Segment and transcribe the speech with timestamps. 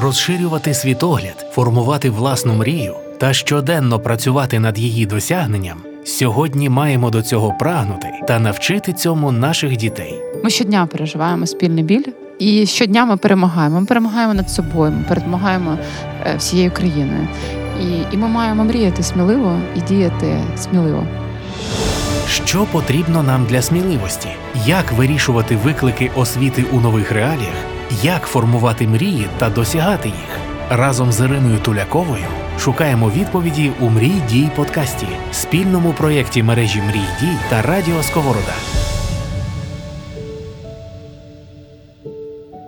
[0.00, 5.78] розширювати світогляд, формувати власну мрію та щоденно працювати над її досягненням.
[6.04, 10.14] Сьогодні маємо до цього прагнути та навчити цьому наших дітей.
[10.44, 12.04] Ми щодня переживаємо спільний біль,
[12.38, 13.80] і щодня ми перемагаємо.
[13.80, 15.78] Ми перемагаємо над собою, ми перемагаємо
[16.26, 17.28] е, всією країною.
[17.82, 21.06] І, і ми маємо мріяти сміливо і діяти сміливо.
[22.28, 24.28] Що потрібно нам для сміливості?
[24.66, 27.75] Як вирішувати виклики освіти у нових реаліях?
[27.90, 30.38] Як формувати мрії та досягати їх?
[30.70, 32.24] Разом з Іриною Туляковою
[32.58, 38.54] шукаємо відповіді у Мрій дій подкасті, спільному проєкті мережі Мрій дій та Радіо Сковорода.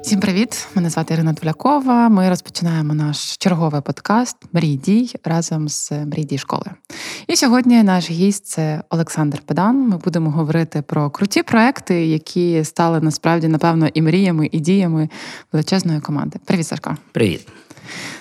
[0.09, 0.69] Всім привіт!
[0.75, 2.09] Мене звати Ірина Тулякова.
[2.09, 6.67] Ми розпочинаємо наш черговий подкаст Мрій дій разом з Мрій дій школи.
[7.27, 9.89] І сьогодні наш гість це Олександр Педан.
[9.89, 15.09] Ми будемо говорити про круті проекти, які стали насправді напевно і мріями, і діями
[15.53, 16.39] величезної команди.
[16.45, 16.97] Привіт, Сашко.
[17.13, 17.49] Привіт.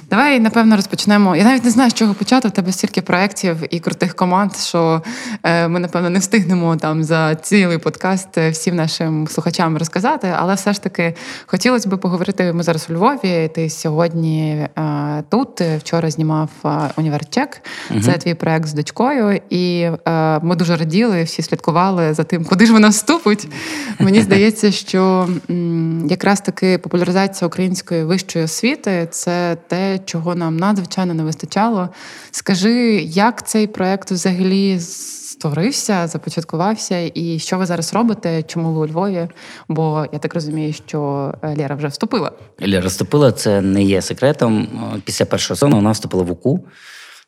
[0.09, 1.35] Давай, напевно, розпочнемо.
[1.35, 2.47] Я навіть не знаю, з чого почати.
[2.47, 5.01] У тебе стільки проєктів і крутих команд, що
[5.43, 10.33] е, ми, напевно, не встигнемо там за цілий подкаст е, всім нашим слухачам розказати.
[10.37, 12.53] Але все ж таки хотілося б поговорити.
[12.53, 13.49] Ми зараз у Львові.
[13.55, 16.49] Ти сьогодні е, тут вчора знімав
[16.97, 17.61] універчек.
[17.91, 18.01] Угу.
[18.01, 19.89] Це твій проєкт з дочкою, і
[20.41, 23.47] ми дуже раділи, всі слідкували за тим, куди ж вона вступить.
[23.99, 25.29] Мені здається, що
[26.09, 31.89] якраз таки популяризація української вищої освіти це те чого нам надзвичайно не вистачало.
[32.31, 38.43] Скажи, як цей проект взагалі створився, започаткувався, і що ви зараз робите?
[38.43, 39.27] Чому ви у Львові?
[39.67, 42.31] Бо я так розумію, що е, Лера вже вступила.
[42.61, 44.67] Лера вступила, це не є секретом.
[45.03, 46.67] Після першого сезону вона вступила в УКУ.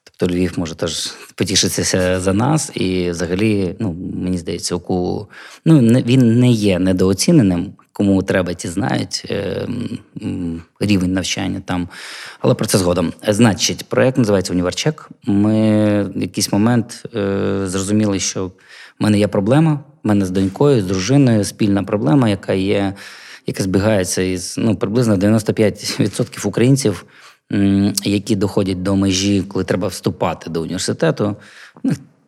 [0.03, 5.28] Тобто Львів може теж потішитися за нас, і взагалі, ну мені здається, УКУ
[5.66, 9.67] ну він не є недооціненим кому треба, ті знають е,
[10.80, 11.88] рівень навчання там.
[12.39, 13.14] Але про це згодом.
[13.28, 15.09] Значить, проєкт називається Універчек.
[15.25, 18.51] Ми в якийсь момент е, зрозуміли, що в
[19.00, 19.79] мене є проблема.
[20.03, 22.94] в мене з донькою, з дружиною спільна проблема, яка є,
[23.47, 27.06] яка збігається із ну, приблизно 95% українців.
[28.03, 31.35] Які доходять до межі, коли треба вступати до університету,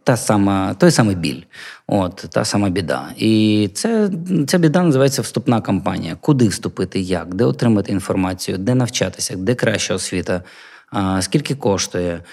[0.03, 1.41] та сама, той самий біль,
[1.87, 3.09] от та сама біда.
[3.17, 4.09] І це,
[4.47, 6.17] ця біда називається вступна кампанія.
[6.21, 10.43] Куди вступити, як, де отримати інформацію, де навчатися, де краща освіта,
[11.19, 12.23] скільки коштує,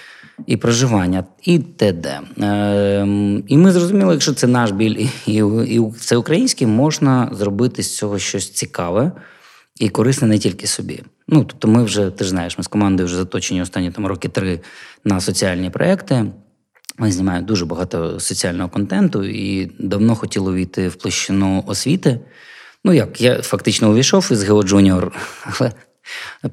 [0.47, 2.19] і проживання, і т.д.
[2.41, 3.07] Е,
[3.47, 8.49] І ми зрозуміли, якщо це наш біль і це український, можна зробити з цього щось
[8.49, 9.11] цікаве
[9.79, 11.03] і корисне не тільки собі.
[11.27, 14.29] Ну тобто, ми вже ти ж знаєш, ми з командою вже заточені останні там роки
[14.29, 14.59] три
[15.05, 16.25] на соціальні проекти.
[16.99, 22.19] Ми знімаємо дуже багато соціального контенту і давно хотіло війти в площину освіти.
[22.83, 25.11] Ну як, я фактично увійшов із Гео Juniors,
[25.43, 25.71] але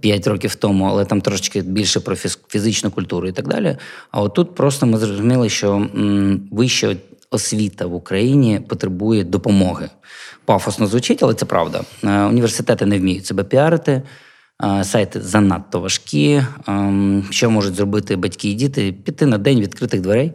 [0.01, 2.17] 5 років тому, але там трошечки більше про
[2.49, 3.77] фізичну культуру і так далі.
[4.11, 5.89] А отут просто ми зрозуміли, що
[6.51, 6.97] вища
[7.31, 9.91] освіта в Україні потребує допомоги.
[10.45, 11.84] Пафосно звучить, але це правда.
[12.05, 14.03] Е, університети не вміють себе піарити.
[14.83, 16.43] Сайти занадто важкі.
[17.31, 18.93] Що можуть зробити батьки і діти?
[18.93, 20.33] Піти на день відкритих дверей,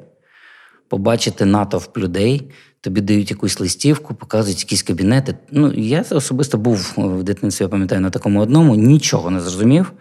[0.90, 5.36] побачити натовп людей, тобі дають якусь листівку, показують якісь кабінети.
[5.52, 9.92] Ну, Я особисто був в дитинстві, я пам'ятаю, на такому одному, нічого не зрозумів,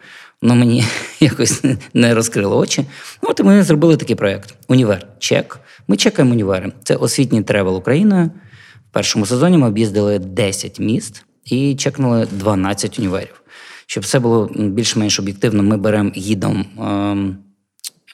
[0.42, 0.84] воно мені
[1.20, 1.64] якось
[1.94, 2.84] не розкрило очі.
[3.22, 4.54] Ну, от і ми зробили такий проєкт.
[4.68, 5.60] Універ check.
[5.88, 6.72] Ми check аємо універи.
[6.82, 8.30] Це освітній travel Україною.
[8.90, 13.39] В першому сезоні ми об'їздили 10 міст і check нули 12 універів.
[13.90, 17.38] Щоб все було більш-менш об'єктивно, ми беремо гідом ем,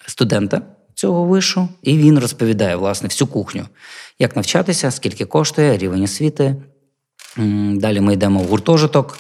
[0.07, 0.63] студента
[0.95, 3.67] цього вишу, і він розповідає власне всю кухню,
[4.19, 6.57] як навчатися, скільки коштує, рівень освіти.
[7.73, 9.19] Далі ми йдемо в гуртожиток.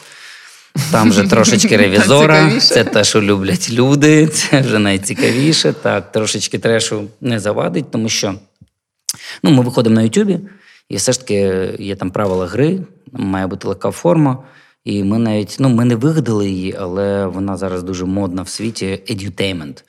[0.90, 5.72] Там вже трошечки ревізора, це те, що люблять люди, це вже найцікавіше.
[5.72, 8.34] Так, трошечки трешу не завадить, тому що
[9.42, 10.40] ну, ми виходимо на Ютубі,
[10.88, 12.80] і все ж таки є там правила гри,
[13.12, 14.38] має бути легка форма.
[14.86, 18.86] І ми навіть ну ми не вигадали її, але вона зараз дуже модна в світі
[19.10, 19.82] edutainment.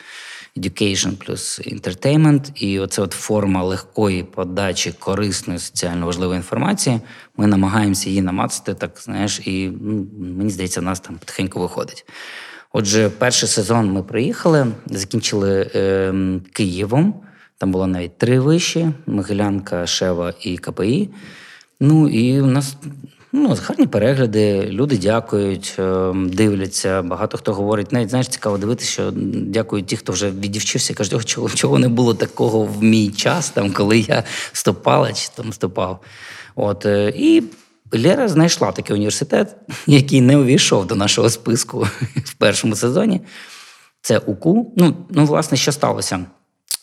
[0.58, 2.52] Education плюс entertainment.
[2.56, 7.00] І оце от форма легкої подачі корисної соціально важливої інформації.
[7.38, 10.08] Ми намагаємося її намацати, так знаєш, і ну,
[10.38, 12.06] мені здається, в нас там потихеньку виходить.
[12.74, 16.14] Отже, перший сезон ми приїхали, закінчили е,
[16.54, 17.14] Києвом.
[17.58, 21.10] Там було навіть три виші: Могилянка, Шева і КПІ.
[21.80, 22.78] Ну і у нас
[23.32, 27.02] Ну, гарні перегляди, люди дякують, е, дивляться.
[27.02, 31.50] Багато хто говорить, навіть знаєш, цікаво дивитися, що дякують ті, хто вже відівчився, кажуть, чого
[31.50, 36.00] чого не було такого в мій час, там, коли я вступала чи там вступав.
[36.56, 37.44] От, е, І
[37.92, 39.56] Лера знайшла такий університет,
[39.88, 41.80] який не увійшов до нашого списку
[42.16, 43.22] в першому сезоні.
[44.02, 44.74] Це УКУ.
[44.78, 46.26] Ну, ну, власне, що сталося?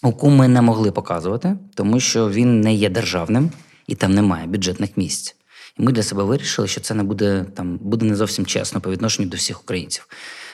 [0.03, 3.51] УКУ ми не могли показувати, тому що він не є державним
[3.87, 5.37] і там немає бюджетних місць.
[5.79, 8.91] І ми для себе вирішили, що це не буде там буде не зовсім чесно по
[8.91, 10.09] відношенню до всіх українців.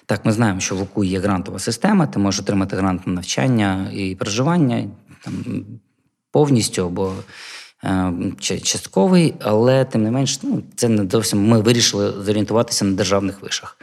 [0.07, 3.91] Так, ми знаємо, що в УКУ є грантова система, ти можеш отримати грант на навчання
[3.95, 4.89] і проживання
[5.25, 5.65] там,
[6.31, 7.15] повністю або
[7.85, 13.43] е, частковий, але тим не менш, ну, це не зовсім ми вирішили зорієнтуватися на державних
[13.43, 13.77] вишах.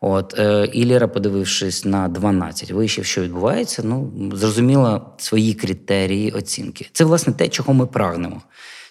[0.00, 6.88] От е, і Ліра, подивившись на 12 вишів, що відбувається, ну зрозуміла свої критерії оцінки.
[6.92, 8.42] Це власне те, чого ми прагнемо,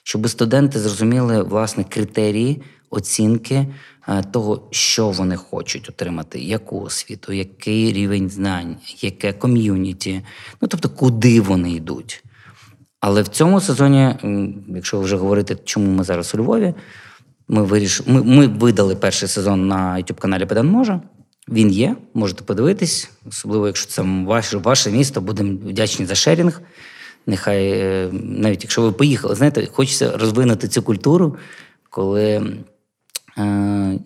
[0.07, 3.67] щоб студенти зрозуміли власне критерії оцінки
[4.07, 10.21] е, того, що вони хочуть отримати, яку освіту, який рівень знань, яке ком'юніті,
[10.61, 12.23] ну тобто, куди вони йдуть.
[12.99, 14.15] Але в цьому сезоні,
[14.67, 16.73] якщо вже говорити, чому ми зараз у Львові,
[17.47, 21.01] ми вирішили, ми, ми видали перший сезон на youtube каналі Педан Може.
[21.49, 26.61] Він є, можете подивитись, особливо, якщо це ваше, ваше місто, будемо вдячні за шерінг.
[27.27, 31.35] Нехай, е, навіть якщо ви поїхали, знаєте, хочеться розвинути цю культуру,
[31.89, 32.23] коли,
[33.37, 33.43] е,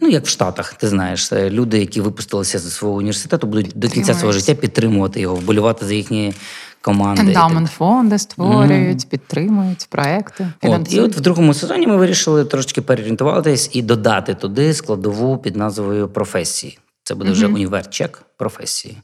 [0.01, 3.89] ну як в Штатах, ти знаєш, е, люди, які випустилися з свого університету, будуть до
[3.89, 6.33] кінця свого життя підтримувати його, вболівати за їхні
[6.81, 7.21] команди.
[7.21, 9.09] Ендамент фонди створюють, mm.
[9.09, 10.47] підтримують проекти.
[10.61, 15.55] От, І от в другому сезоні ми вирішили трошки переорієнтуватись і додати туди складову під
[15.55, 16.79] назвою професії.
[17.03, 17.53] Це буде вже mm-hmm.
[17.53, 18.97] універчек професії.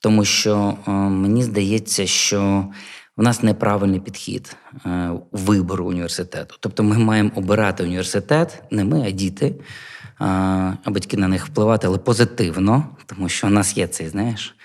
[0.00, 2.64] Тому що е, мені здається, що
[3.16, 6.56] в нас неправильний підхід е, вибору університету.
[6.60, 9.54] Тобто ми маємо обирати університет, не ми, а діти,
[10.18, 14.56] а батьки на них впливати, але позитивно, тому що у нас є цей, знаєш,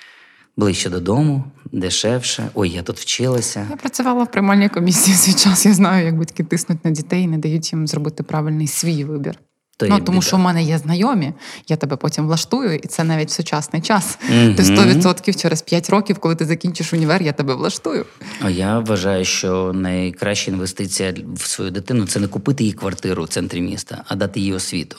[0.58, 2.50] ближче додому, дешевше.
[2.54, 3.68] Ой, я тут вчилася.
[3.70, 5.66] Я працювала в приймальній комісії свій час.
[5.66, 9.40] Я знаю, як батьки тиснуть на дітей і не дають їм зробити правильний свій вибір.
[9.88, 10.28] То ну, Тому біда.
[10.28, 11.34] що в мене є знайомі,
[11.68, 14.18] я тебе потім влаштую, і це навіть в сучасний час.
[14.32, 14.56] Mm-hmm.
[14.56, 18.06] Ти 100% через 5 років, коли ти закінчиш універ, я тебе влаштую.
[18.42, 23.28] А я вважаю, що найкраща інвестиція в свою дитину це не купити їй квартиру в
[23.28, 24.98] центрі міста, а дати їй освіту.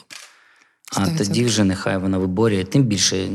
[0.97, 1.13] 100%.
[1.15, 3.27] А тоді вже нехай вона виборює, тим більше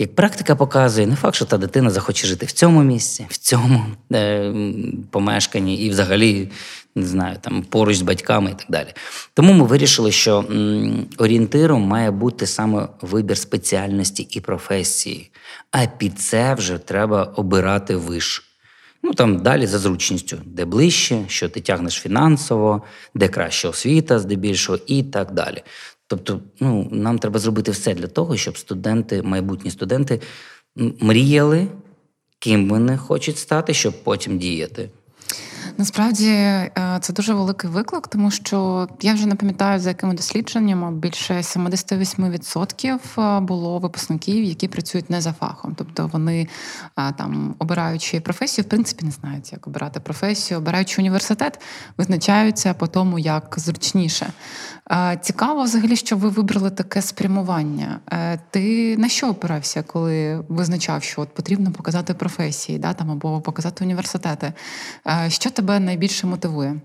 [0.00, 3.86] як практика показує, не факт, що та дитина захоче жити в цьому місці, в цьому
[4.12, 4.54] е,
[5.10, 6.50] помешканні і взагалі
[6.94, 8.88] не знаю, там поруч з батьками і так далі.
[9.34, 10.44] Тому ми вирішили, що
[11.18, 15.30] орієнтиром має бути саме вибір спеціальності і професії,
[15.70, 18.46] а під це вже треба обирати виш.
[19.02, 22.82] Ну там далі за зручністю, де ближче, що ти тягнеш фінансово,
[23.14, 25.62] де краща освіта, здебільшого, і так далі.
[26.06, 30.20] Тобто, ну, нам треба зробити все для того, щоб студенти, майбутні студенти,
[30.76, 31.66] мріяли,
[32.38, 34.90] ким вони хочуть стати, щоб потім діяти.
[35.78, 36.70] Насправді е,
[37.00, 43.36] це дуже великий виклик, тому що я вже не пам'ятаю, за якими дослідженнями більше 78%
[43.36, 45.74] е, було випускників, які працюють не за фахом.
[45.78, 46.48] Тобто вони
[46.98, 51.60] е, там, обираючи професію, в принципі, не знають, як обирати професію, обираючи університет,
[51.98, 54.32] визначаються по тому, як зручніше.
[55.20, 58.00] Цікаво, взагалі, що ви вибрали таке спрямування.
[58.50, 63.84] Ти на що опирався, коли визначав, що от потрібно показати професії, да, там або показати
[63.84, 64.52] університети?
[65.28, 66.80] Що тебе найбільше мотивує?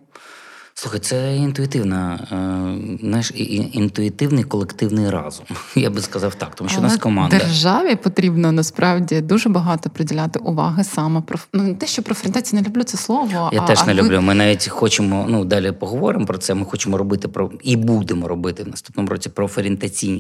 [0.78, 3.32] Слухай, це інтуїтивна, е, знаєш,
[3.72, 5.46] інтуїтивний колективний разум.
[5.76, 7.38] Я би сказав так, тому що Але у нас команда.
[7.38, 12.62] Державі потрібно насправді дуже багато приділяти уваги саме про ну не те, що про френтацію
[12.62, 13.50] не люблю це слово.
[13.54, 14.22] Я а, теж не а люблю.
[14.22, 16.54] Ми навіть хочемо, ну далі поговоримо про це.
[16.54, 19.50] Ми хочемо робити про і будемо робити в наступному році про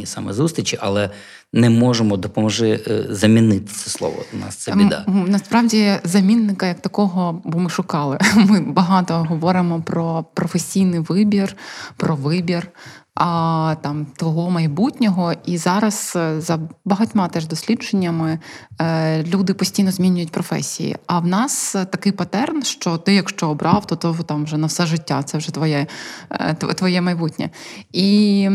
[0.05, 1.09] саме зустрічі, але
[1.53, 4.15] не можемо допоможи е, замінити це слово.
[4.33, 5.05] У нас це біда.
[5.07, 8.17] Насправді замінника як такого, бо ми шукали.
[8.35, 11.55] Ми багато говоримо про професійний вибір,
[11.97, 12.67] про вибір
[13.15, 15.33] а, там того майбутнього.
[15.45, 18.39] І зараз е, за багатьма теж дослідженнями
[18.81, 20.95] е, люди постійно змінюють професії.
[21.07, 24.85] А в нас такий патерн, що ти, якщо обрав, то то там вже на все
[24.85, 25.87] життя, це вже твоє
[26.31, 27.49] е, твоє майбутнє.
[27.91, 28.49] І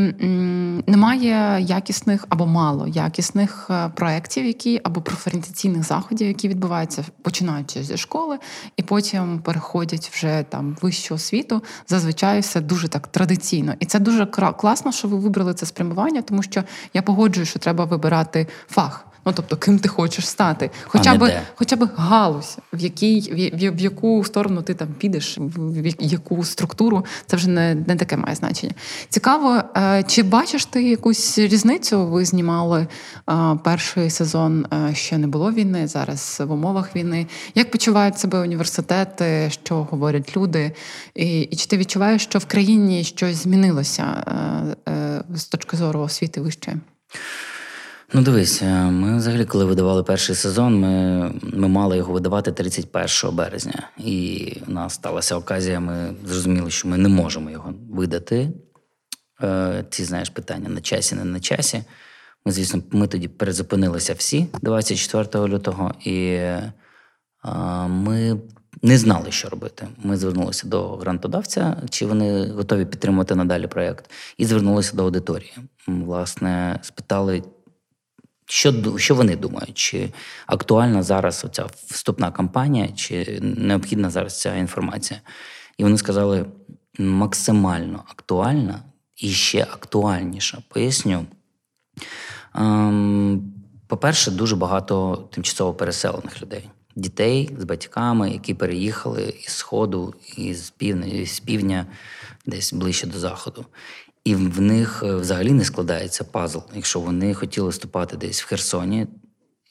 [0.87, 8.39] немає якісних або мало якісних проєктів, які або профорієнтаційних заходів, які відбуваються, починаючи зі школи,
[8.77, 11.63] і потім переходять вже там вищу освіту.
[11.89, 16.43] Зазвичай все дуже так традиційно, і це дуже класно, що ви вибрали це спрямування, тому
[16.43, 16.63] що
[16.95, 19.10] я погоджую, що треба вибирати фах.
[19.27, 21.43] Ну тобто, ким ти хочеш стати, хоча б де.
[21.55, 23.21] хоча б галузь, в якій
[23.53, 27.97] в, в яку сторону ти там підеш, в, в яку структуру, це вже не, не
[27.97, 28.73] таке має значення.
[29.09, 32.07] Цікаво, е, чи бачиш ти якусь різницю?
[32.07, 32.87] Ви знімали
[33.31, 37.27] е, перший сезон, е, ще не було війни, зараз в умовах війни.
[37.55, 40.73] Як почувають себе університети, що говорять люди?
[41.15, 44.25] І, і чи ти відчуваєш, що в країні щось змінилося
[44.87, 46.77] е, е, з точки зору освіти вищої?
[48.13, 53.37] Ну, дивись, е, ми взагалі, коли видавали перший сезон, ми, ми мали його видавати 31
[53.37, 53.89] березня.
[53.99, 58.49] І у нас сталася оказія, ми зрозуміли, що ми не можемо його видати.
[59.43, 61.83] Е, Ці, знаєш, питання на часі, не на часі.
[62.45, 66.73] Ми, звісно, ми тоді перезупинилися всі 24 лютого, і е,
[67.89, 68.41] ми
[68.83, 69.89] не знали, що робити.
[70.03, 75.55] Ми звернулися до грантодавця, чи вони готові підтримувати надалі проєкт, і звернулися до аудиторії.
[75.87, 77.43] Власне, спитали,
[78.51, 79.79] що, що вони думають?
[79.79, 80.13] Чи
[80.47, 85.21] актуальна зараз оця вступна кампанія, чи необхідна зараз ця інформація?
[85.79, 86.47] І вони сказали
[86.99, 88.83] максимально актуальна
[89.17, 90.59] і ще актуальніша.
[90.69, 91.27] Поясню.
[92.55, 93.53] Ем,
[93.87, 96.71] По-перше, дуже багато тимчасово переселених людей.
[96.97, 101.87] Дітей з батьками, які переїхали із Сходу, із півдня, із півдня
[102.47, 103.67] десь ближче до заходу.
[104.25, 106.59] І в них е, взагалі не складається пазл.
[106.75, 109.07] Якщо вони хотіли вступати десь в Херсоні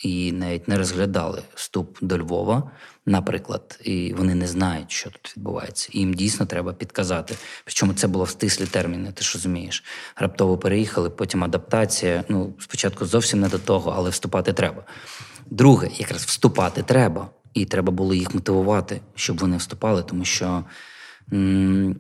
[0.04, 2.72] і навіть не розглядали вступ до Львова,
[3.06, 5.90] наприклад, і вони не знають, що тут відбувається.
[5.92, 7.36] І їм дійсно треба підказати.
[7.66, 9.84] Причому це було в стислі терміни, ти ж розумієш.
[10.16, 12.24] Раптово переїхали, потім адаптація.
[12.30, 14.84] Ну, спочатку зовсім не до того, але вступати треба.
[15.46, 17.30] Друге, якраз вступати треба.
[17.54, 20.64] І треба було їх мотивувати, щоб вони вступали, тому що.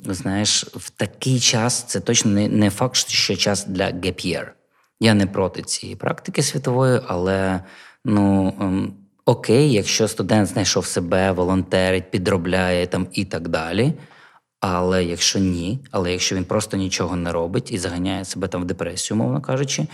[0.05, 4.48] Знаєш, в такий час це точно не, факт, що час для gap year.
[5.00, 7.63] Я не проти цієї практики світової, але
[8.05, 8.93] ну ем,
[9.25, 13.93] окей, якщо студент знайшов себе, волонтерить, підробляє там і так далі.
[14.59, 18.65] Але якщо ні, але якщо він просто нічого не робить і заганяє себе там в
[18.65, 19.88] депресію, мовно кажучи,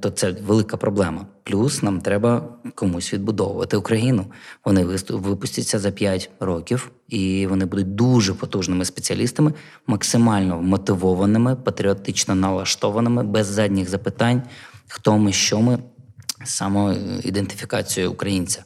[0.00, 1.26] то це велика проблема.
[1.42, 4.26] Плюс нам треба комусь відбудовувати Україну.
[4.64, 9.52] Вони випустяться за 5 років, і вони будуть дуже потужними спеціалістами,
[9.86, 14.42] максимально мотивованими, патріотично налаштованими, без задніх запитань,
[14.88, 15.78] хто ми, що ми,
[16.44, 18.64] самоідентифікацією українця.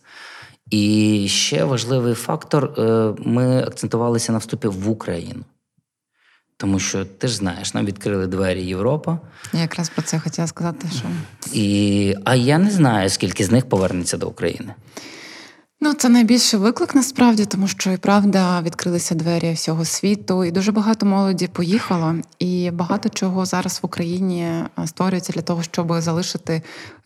[0.71, 5.45] І ще важливий фактор: е, ми акцентувалися на вступі в Україну.
[6.63, 9.19] Тому що ти ж знаєш, нам відкрили двері Європа,
[9.53, 11.05] Я якраз про це хотіла сказати, що
[11.53, 14.75] і, а я не знаю, скільки з них повернеться до України.
[15.85, 20.73] Ну, це найбільший виклик насправді, тому що і правда відкрилися двері всього світу, і дуже
[20.73, 26.63] багато молоді поїхало, і багато чого зараз в Україні е, створюється для того, щоб залишити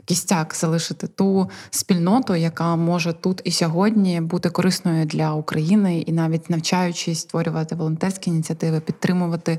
[0.06, 6.50] кістяк, залишити ту спільноту, яка може тут і сьогодні бути корисною для України, і навіть
[6.50, 9.59] навчаючись створювати волонтерські ініціативи, підтримувати е,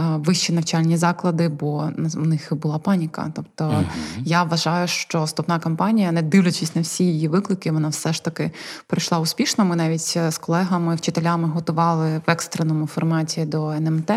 [0.00, 3.32] вищі навчальні заклади, бо у них була паніка.
[3.34, 3.84] Тобто
[4.18, 8.45] я вважаю, що вступна кампанія, не дивлячись на всі її виклики, вона все ж таки
[8.86, 9.64] пройшла успішно.
[9.64, 14.10] Ми навіть е, з колегами, вчителями готували в екстреному форматі до НМТ,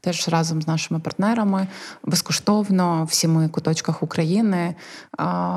[0.00, 1.66] теж разом з нашими партнерами
[2.04, 4.74] безкоштовно в сіми куточках України.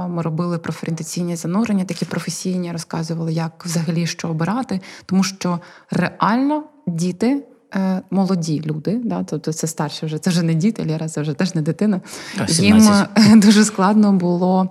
[0.09, 5.59] Ми робили профорієнтаційні занурення, такі професійні, розказували, як взагалі що обирати, тому що
[5.91, 7.43] реально діти.
[7.75, 11.33] е, Молоді люди, да, тобто це старші вже, це вже не діти, Ліра, це вже
[11.33, 12.01] теж не дитина.
[12.37, 13.09] А, Їм 17.
[13.17, 14.69] е, дуже складно було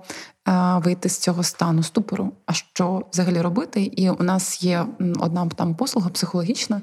[0.83, 2.31] вийти з цього стану ступору.
[2.45, 3.81] А що взагалі робити?
[3.83, 4.85] І у нас є
[5.19, 6.81] одна там послуга психологічна.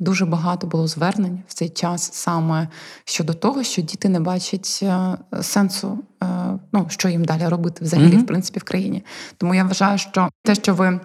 [0.00, 2.68] Дуже багато було звернень в цей час саме
[3.04, 6.26] щодо того, що діти не бачать е, сенсу, е,
[6.72, 8.22] ну що їм далі робити взагалі, Мгм.
[8.22, 9.04] в принципі, в країні.
[9.36, 11.00] Тому я вважаю, що те, що ви.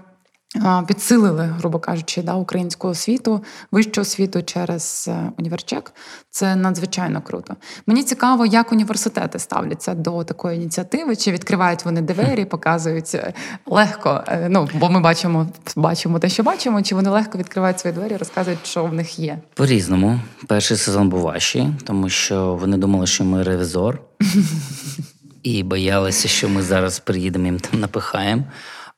[0.87, 5.93] Підсилили, грубо кажучи, да, українську освіту, вищу освіту через е, універчек.
[6.29, 7.55] Це надзвичайно круто.
[7.87, 13.33] Мені цікаво, як університети ставляться до такої ініціативи, чи відкривають вони двері, показують е,
[13.65, 14.23] легко.
[14.27, 18.17] е, Ну бо ми бачимо, бачимо те, що бачимо, чи вони легко відкривають свої двері,
[18.17, 19.37] розказують, що в них є.
[19.53, 20.19] По-різному.
[20.47, 24.01] Перший сезон був важчий, тому що вони думали, що ми ревізор,
[25.43, 28.43] і боялися, що ми зараз приїдемо їм там напихаємо.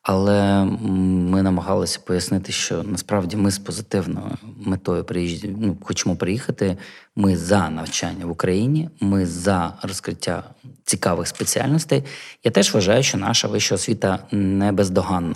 [0.05, 4.31] Але ми намагалися пояснити, що насправді ми з позитивною
[4.65, 6.77] метою приїжджі, ну, хочемо приїхати.
[7.15, 10.43] Ми за навчання в Україні, ми за розкриття
[10.83, 12.03] цікавих спеціальностей.
[12.43, 15.35] Я теж вважаю, що наша вища освіта не бездоганна.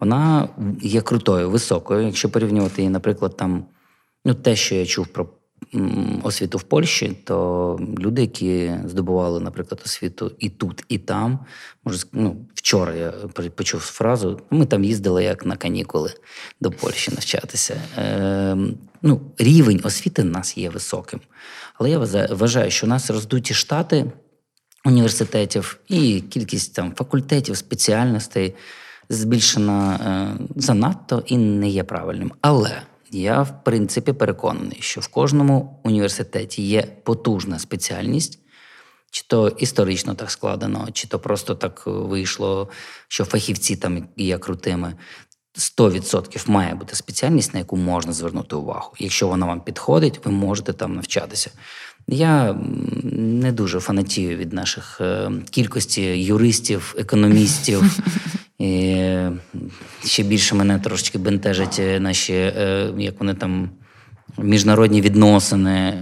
[0.00, 0.48] Вона
[0.82, 2.06] є крутою, високою.
[2.06, 3.64] Якщо порівнювати її, наприклад, там
[4.24, 5.28] ну, те, що я чув про
[6.22, 11.38] освіту в Польщі, то люди, які здобували, наприклад, освіту і тут, і там,
[11.84, 13.10] може, ну, вчора я
[13.56, 16.14] почув фразу: ми там їздили як на канікули
[16.60, 17.82] до Польщі навчатися.
[17.98, 18.56] Е,
[19.02, 21.20] ну, рівень освіти в нас є високим.
[21.74, 24.12] Але я вважаю- що у нас роздуті штати
[24.84, 28.54] університетів і кількість там факультетів, спеціальностей
[29.08, 32.32] збільшена е, занадто і не є правильним.
[32.40, 38.38] Але я, в принципі, переконаний, що в кожному університеті є потужна спеціальність,
[39.10, 42.68] чи то історично так складено, чи то просто так вийшло,
[43.08, 44.94] що фахівці там є крутими.
[45.58, 48.92] 100% має бути спеціальність, на яку можна звернути увагу.
[48.98, 51.50] Якщо вона вам підходить, ви можете там навчатися.
[52.08, 52.52] Я
[53.12, 57.98] не дуже фанатію від наших е, кількості юристів, економістів.
[58.62, 59.32] І е,
[60.04, 63.70] ще більше мене трошечки бентежать е, наші, е, як вони там.
[64.38, 65.98] Міжнародні відносини,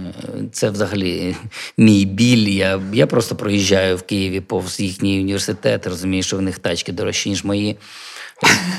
[0.51, 1.35] це взагалі
[1.77, 2.47] мій біль.
[2.47, 7.29] Я, я просто проїжджаю в Києві повз їхній університет, розумію, що в них тачки дорожчі,
[7.29, 7.77] ніж мої.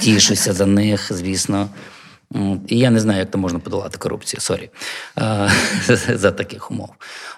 [0.01, 1.69] Тішуся за них, звісно.
[2.69, 4.71] І я не знаю, як там можна подолати корупцію, sorry,
[6.15, 6.91] за таких умов.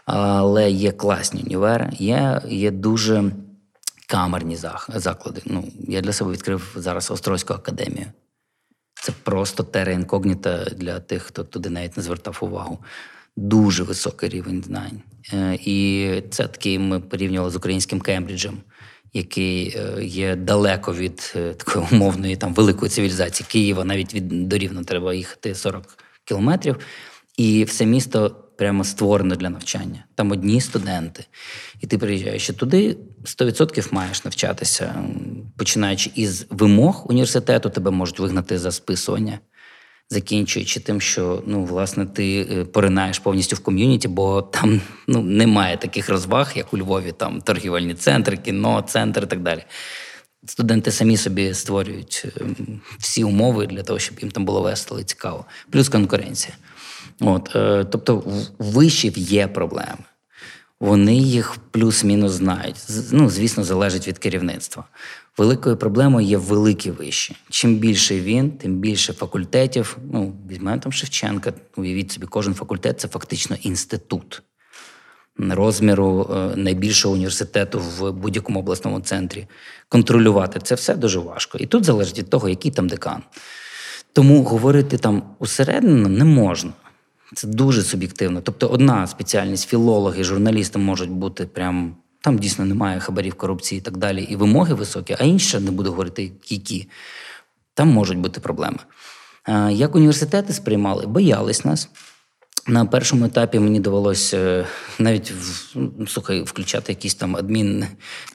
[0.04, 3.24] Але є класні універи, є, є дуже
[4.08, 4.56] камерні
[4.88, 5.42] заклади.
[5.44, 8.06] Ну, я для себе відкрив зараз Острозьку академію.
[8.94, 12.78] Це просто terra incognita для тих, хто туди навіть не звертав увагу.
[13.36, 15.02] Дуже високий рівень знань.
[15.32, 18.58] Е, І це такий ми порівнювали з українським Кембриджем,
[19.12, 24.58] який е, є далеко від е, такої умовної там великої цивілізації Києва, навіть від до
[24.58, 26.76] Рівно треба їхати 40 кілометрів.
[27.36, 30.04] І все місто прямо створено для навчання.
[30.14, 31.24] Там одні студенти.
[31.80, 34.94] І ти приїжджаєш туди, 100% маєш навчатися.
[35.56, 39.38] Починаючи із вимог університету, тебе можуть вигнати за списування,
[40.10, 45.76] закінчуючи тим, що ну, власне, ти е, поринаєш повністю в ком'юніті, бо там ну, немає
[45.76, 49.64] таких розваг, як у Львові, там торгівельні центри, кіно, центр і так далі.
[50.46, 55.04] Студенти самі собі створюють ем, всі умови для того, щоб їм там було весело і
[55.04, 55.44] цікаво.
[55.70, 56.54] Плюс конкуренція.
[57.20, 58.24] От, е, тобто,
[58.58, 60.04] вишів є проблеми.
[60.80, 62.76] Вони їх плюс-мінус знають.
[63.12, 64.84] Ну, звісно, залежить від керівництва.
[65.38, 67.36] Великою проблемою є великі виші.
[67.50, 69.98] Чим більше він, тим більше факультетів.
[70.12, 74.42] Ну, візьмемо там Шевченка, уявіть собі, кожен факультет це фактично інститут
[75.38, 79.46] розміру е, найбільшого університету в будь-якому обласному центрі.
[79.88, 81.58] Контролювати це все дуже важко.
[81.58, 83.22] І тут залежить від того, який там декан.
[84.12, 86.72] Тому говорити там усередину не можна.
[87.34, 88.40] Це дуже суб'єктивно.
[88.40, 91.96] Тобто, одна спеціальність, філологи, журналісти можуть бути прям.
[92.20, 95.90] Там дійсно немає хабарів, корупції і так далі, і вимоги високі, а інша не буду
[95.90, 96.88] говорити, які.
[97.74, 98.78] Там можуть бути проблеми.
[99.70, 101.88] Як університети сприймали, боялись нас.
[102.66, 104.66] На першому етапі мені довелося е,
[104.98, 107.84] навіть в- ну, слухай, включати якийсь там адмін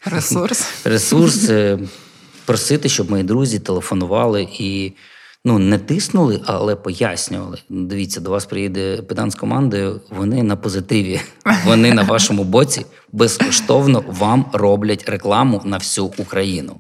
[0.06, 0.68] Ресурс.
[0.86, 1.80] ресурс, е,
[2.46, 4.92] просити, щоб мої друзі телефонували і
[5.46, 7.58] ну, не тиснули, але пояснювали.
[7.70, 11.22] Дивіться, до вас приїде педан з командою, вони на позитиві,
[11.66, 16.80] вони на вашому боці безкоштовно вам роблять рекламу на всю Україну.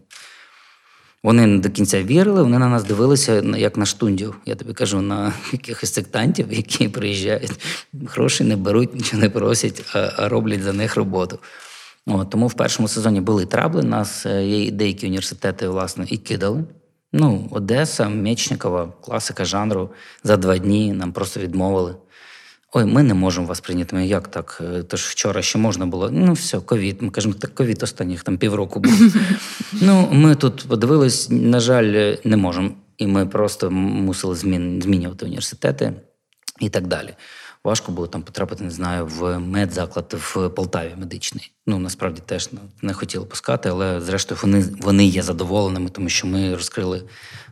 [1.24, 4.36] Вони не до кінця вірили, вони на нас дивилися як на штундів.
[4.46, 7.52] Я тобі кажу, на якихось сектантів, які приїжджають,
[7.94, 11.40] гроші не беруть, нічого не просять, а, роблять за них роботу.
[12.06, 13.84] От, тому в першому сезоні були трабли.
[13.84, 16.64] Нас е, є деякі університети, власне, і кидали.
[17.14, 19.90] Ну, Одеса, Мечникова, класика жанру.
[20.24, 21.96] За два дні нам просто відмовили.
[22.74, 23.96] Ой, ми не можемо вас прийняти.
[23.96, 24.62] Ми як так?
[24.76, 26.10] Е, Тож вчора ще можна було.
[26.12, 27.02] Ну, все, ковід.
[27.02, 29.16] Ми кажемо, так ковід останніх там півроку був.
[29.82, 32.72] ну, ми тут подивились, на жаль, е, не можемо.
[32.98, 35.94] І ми просто мусили змін, змінювати університети
[36.60, 37.14] і так далі.
[37.64, 41.52] Важко було там потрапити, не знаю, в медзаклад в Полтаві медичний.
[41.68, 42.50] Ну, насправді теж
[42.82, 47.04] не хотіли пускати, але зрештою вони, вони є задоволеними, тому що ми розкрили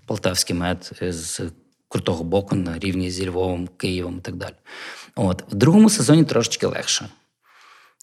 [0.05, 1.41] полтавський мед з
[1.87, 4.53] крутого боку на рівні зі Львовом, Києвом і так далі.
[5.15, 7.09] От в другому сезоні трошечки легше.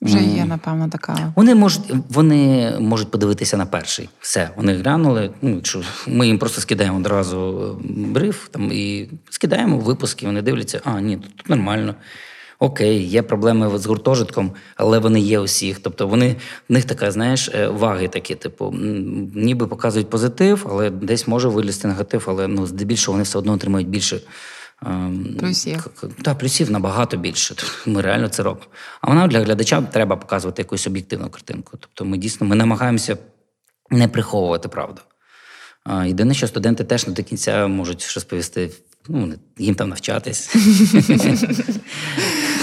[0.02, 1.32] Вже є, напевно, така.
[1.36, 4.08] Вони можуть, вони можуть подивитися на перший.
[4.20, 5.30] Все, вони глянули.
[5.42, 10.26] Ну, що ми їм просто скидаємо одразу е, бриф там, і скидаємо випуски.
[10.26, 11.94] Вони дивляться, а ні, тут, тут нормально.
[12.58, 15.78] Окей, є проблеми з гуртожитком, але вони є усіх.
[15.78, 16.36] Тобто вони
[16.68, 18.74] в них така, знаєш, е, ваги такі, типу,
[19.34, 23.88] ніби показують позитив, але десь може вилізти негатив, але ну, здебільшого вони все одно отримують
[23.88, 24.20] більше.
[24.82, 25.86] Ем, Плюсів.
[26.22, 27.54] Та, плюсів набагато більше.
[27.86, 28.66] Ми реально це робимо.
[29.00, 31.76] А вона для глядача треба показувати якусь об'єктивну картинку.
[31.80, 33.18] Тобто ми дійсно ми намагаємося
[33.90, 35.00] не приховувати правду.
[36.06, 38.70] Єдине, що студенти теж не до кінця можуть розповісти,
[39.08, 40.56] ну, їм там навчатись.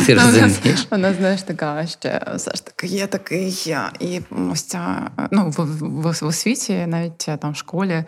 [0.06, 0.88] Ти розумієш?
[0.92, 3.64] Вона, знаєш, така ще все ж таки є такий.
[3.68, 8.04] е, І ось ця ну в, в, в освіті, навіть е, там в школі,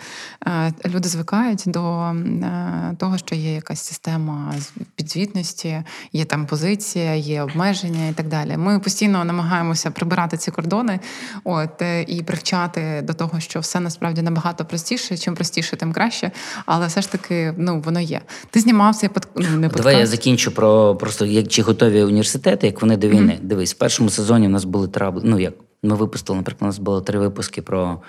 [0.48, 4.54] е, люди звикають до е, того, що є якась система
[4.96, 8.58] підзвітності, є там позиція, є обмеження і так далі.
[8.58, 11.00] Ми постійно намагаємося прибирати ці кордони,
[11.44, 15.18] от і привчати до того, що все насправді набагато простіше.
[15.18, 16.32] Чим простіше, тим краще.
[16.66, 18.22] Але все ж таки, ну воно є.
[18.50, 19.28] Ти знімав цей под...
[19.36, 23.40] ну, не Давай я закінчу про просто як чи готові університети, як вони до війни.
[23.42, 25.22] Дивись, в першому сезоні у нас були трабли.
[25.26, 28.02] Ну як ми випустили, наприклад, у нас було три випуски про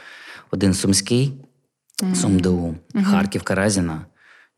[0.50, 1.32] один сумський,
[2.14, 4.06] СумДУ, Харків, Каразіна.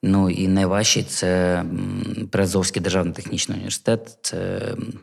[0.03, 1.65] Ну і найважчий це
[2.31, 4.61] Приазовський державний технічний університет, це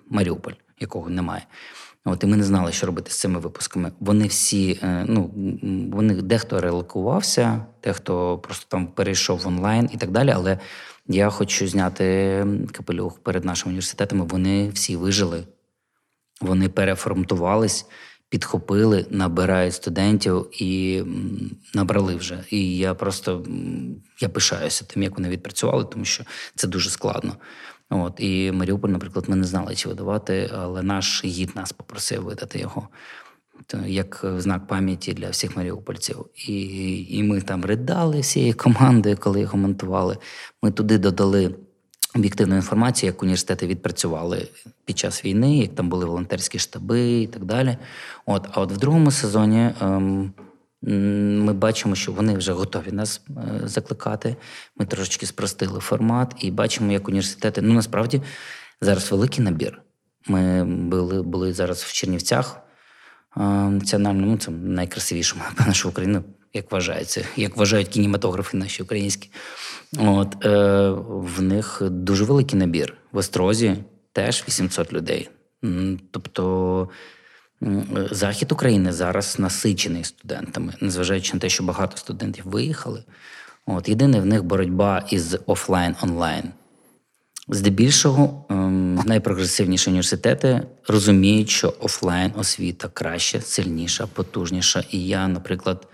[0.10, 1.46] Маріуполь, якого немає.
[2.06, 3.92] От і ми не знали, що робити з цими випусками.
[4.00, 5.32] Вони всі, е, ну
[5.94, 10.32] вони дехто релокувався, дехто просто там перейшов в онлайн і так далі.
[10.36, 10.60] Але
[11.08, 14.26] я хочу зняти капелюх перед нашими університетами.
[14.26, 15.44] Вони всі вижили,
[16.42, 17.86] вони переформатувались,
[18.34, 21.04] підхопили, набирають студентів і
[21.74, 22.43] набрали вже.
[22.50, 23.46] І я просто
[24.22, 26.24] я пишаюся тим, як вони відпрацювали, тому що
[26.56, 27.36] це дуже складно.
[27.89, 32.60] От і Маріуполь, наприклад, ми не знали, чи видавати, але наш гід нас попросив видати
[32.60, 32.88] його.
[33.86, 36.26] Як знак пам'яті для всіх маріупольців.
[36.48, 40.17] І, і ми там ридали всією командою, коли його монтували.
[40.62, 41.56] Ми туди додали
[42.15, 44.47] об'єктивну інформацію, як університети відпрацювали
[44.86, 47.78] під час війни, як там були волонтерські штаби і так далі.
[48.26, 50.34] От, а от в другому сезоні ем,
[51.45, 54.36] ми бачимо, що вони вже готові нас е, закликати.
[54.78, 57.62] Ми трошечки спростили формат і бачимо, як університети.
[57.62, 58.21] Ну насправді
[58.82, 59.82] зараз великий набір.
[60.28, 62.58] Ми були, були зараз в Чернівцях
[63.38, 66.23] е, національному, це найкрасивішому, напевно, що Україна,
[66.54, 69.30] як вважається, як вважають кінематографи наші українські.
[69.98, 72.98] От, е, в них дуже великий набір.
[73.12, 73.76] В Острозі
[74.12, 75.30] теж 800 людей.
[76.12, 76.89] Тобто
[78.12, 83.04] захід України зараз насичений студентами, незважаючи на те, що багато студентів виїхали.
[83.66, 86.44] От, єдине в них боротьба із офлайн-онлайн.
[87.48, 94.84] Здебільшого ем, найпрогресивніші університети розуміють, що офлайн освіта краще, сильніша, потужніша.
[94.92, 95.88] І я, наприклад,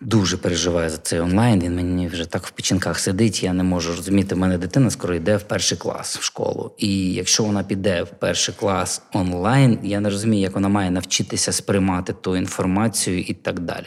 [0.00, 1.60] дуже переживаю за цей онлайн.
[1.60, 3.42] Він мені вже так в печінках сидить.
[3.42, 4.34] Я не можу розуміти.
[4.34, 6.74] У мене дитина скоро йде в перший клас в школу.
[6.78, 11.52] І якщо вона піде в перший клас онлайн, я не розумію, як вона має навчитися
[11.52, 13.86] сприймати ту інформацію і так далі.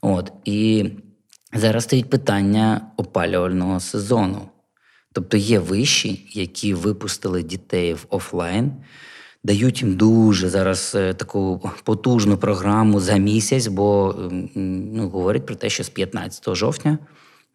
[0.00, 0.90] От і
[1.52, 4.48] зараз стоїть питання опалювального сезону.
[5.12, 8.72] Тобто є виші, які випустили дітей в офлайн,
[9.44, 14.14] дають їм дуже зараз е, таку потужну програму за місяць, бо
[14.54, 16.98] ну, говорять про те, що з 15 жовтня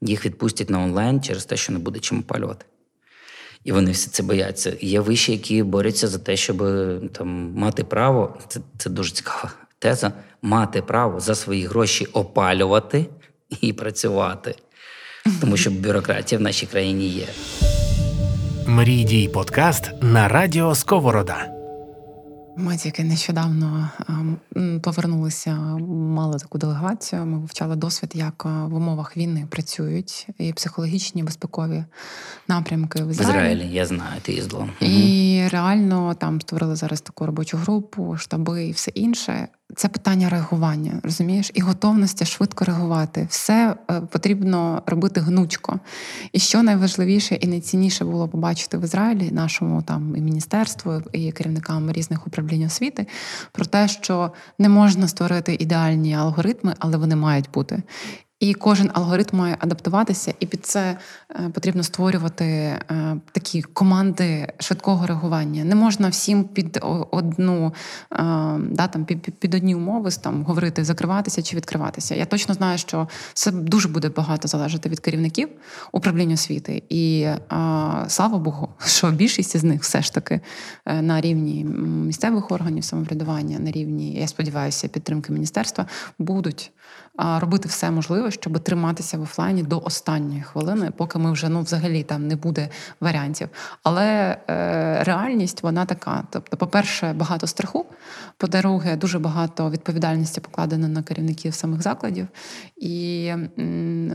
[0.01, 2.65] їх відпустять на онлайн через те, що не буде чим опалювати.
[3.63, 4.73] І вони всі це бояться.
[4.81, 6.57] Є виші, які борються за те, щоб
[7.11, 8.37] там мати право.
[8.47, 10.11] Це, це дуже цікава теза.
[10.41, 13.05] Мати право за свої гроші опалювати
[13.61, 14.55] і працювати.
[15.41, 17.27] Тому що бюрократія в нашій країні є.
[18.67, 21.54] Мрій дій подкаст на радіо Сковорода.
[22.57, 25.55] Ми тільки нещодавно ем, повернулися,
[25.89, 27.25] мали таку делегацію.
[27.25, 31.83] Ми вивчали досвід, як е, в умовах війни працюють і психологічні безпекові
[32.47, 33.67] напрямки в В Ізраїлі.
[33.71, 34.69] Я знаю, ти їздила.
[34.81, 39.47] І реально там створили зараз таку робочу групу, штаби і все інше.
[39.75, 43.27] Це питання реагування, розумієш, і готовності швидко реагувати.
[43.29, 45.79] Все е, потрібно робити гнучко.
[46.31, 51.91] І що найважливіше і найцінніше було побачити в Ізраїлі, нашому там і міністерству, і керівникам
[51.91, 53.07] різних управлінь освіти,
[53.51, 57.83] про те, що не можна створити ідеальні алгоритми, але вони мають бути.
[58.39, 60.97] І кожен алгоритм має адаптуватися, і під це
[61.31, 62.79] е, потрібно створювати е,
[63.31, 65.63] такі команди швидкого реагування.
[65.63, 66.79] Не можна всім під
[67.11, 67.73] одну е,
[68.59, 72.15] да, там, під, під- одні умови там, говорити закриватися чи відкриватися.
[72.15, 75.49] Я точно знаю, що це дуже буде багато залежати від керівників
[75.91, 76.83] управління освіти.
[76.89, 77.27] І
[78.07, 80.41] слава Богу, що більшість з них все ж таки
[80.85, 81.65] на рівні
[82.05, 85.85] місцевих органів самоврядування, на рівні, я сподіваюся, підтримки міністерства
[86.19, 86.71] будуть
[87.17, 92.03] робити все можливе, щоб триматися в офлайні до останньої хвилини, поки ми вже ну взагалі
[92.03, 93.49] там не буде варіантів.
[93.83, 96.23] Але е, реальність вона така.
[96.29, 97.85] Тобто, по-перше, багато страху,
[98.37, 102.27] по-друге, дуже багато відповідальності покладено на керівників самих закладів,
[102.77, 103.31] і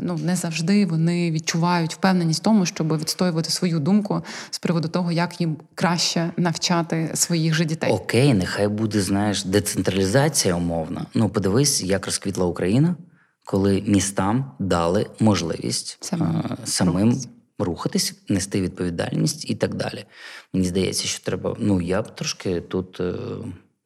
[0.03, 5.13] ну не завжди вони відчувають впевненість в тому, щоб відстоювати свою думку з приводу того,
[5.13, 7.93] як їм краще навчати своїх же дітей.
[7.93, 11.07] Окей, нехай буде, знаєш, децентралізація умовна.
[11.15, 12.97] Ну, подивись, як розквітла Україна,
[13.45, 17.21] коли містам дали можливість Самим е, самим
[17.59, 20.05] рухатись, нести відповідальність і так далі.
[20.53, 21.57] Мені здається, що треба.
[21.59, 23.01] Ну я б трошки тут.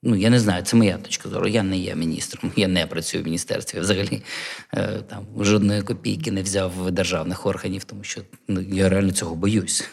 [0.07, 1.49] Ну, я не знаю, це моя точка зору.
[1.49, 3.81] Я не є міністром, я не працюю в міністерстві.
[3.81, 4.23] Взагалі
[4.75, 9.35] е, там жодної копійки не взяв в державних органів, тому що ну, я реально цього
[9.35, 9.85] боюсь.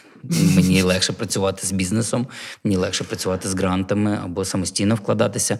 [0.56, 2.26] Мені легше працювати з бізнесом,
[2.64, 5.58] мені легше працювати з грантами або самостійно вкладатися.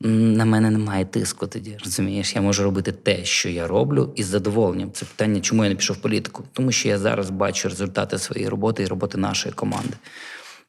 [0.00, 1.78] На мене немає тиску тоді.
[1.84, 4.92] Розумієш, я можу робити те, що я роблю, із задоволенням.
[4.92, 6.44] Це питання, чому я не пішов в політику?
[6.52, 9.94] Тому що я зараз бачу результати своєї роботи і роботи нашої команди.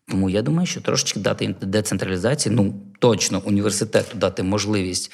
[0.07, 5.11] Тому я думаю, що трошечки дати децентралізації, ну точно університету дати можливість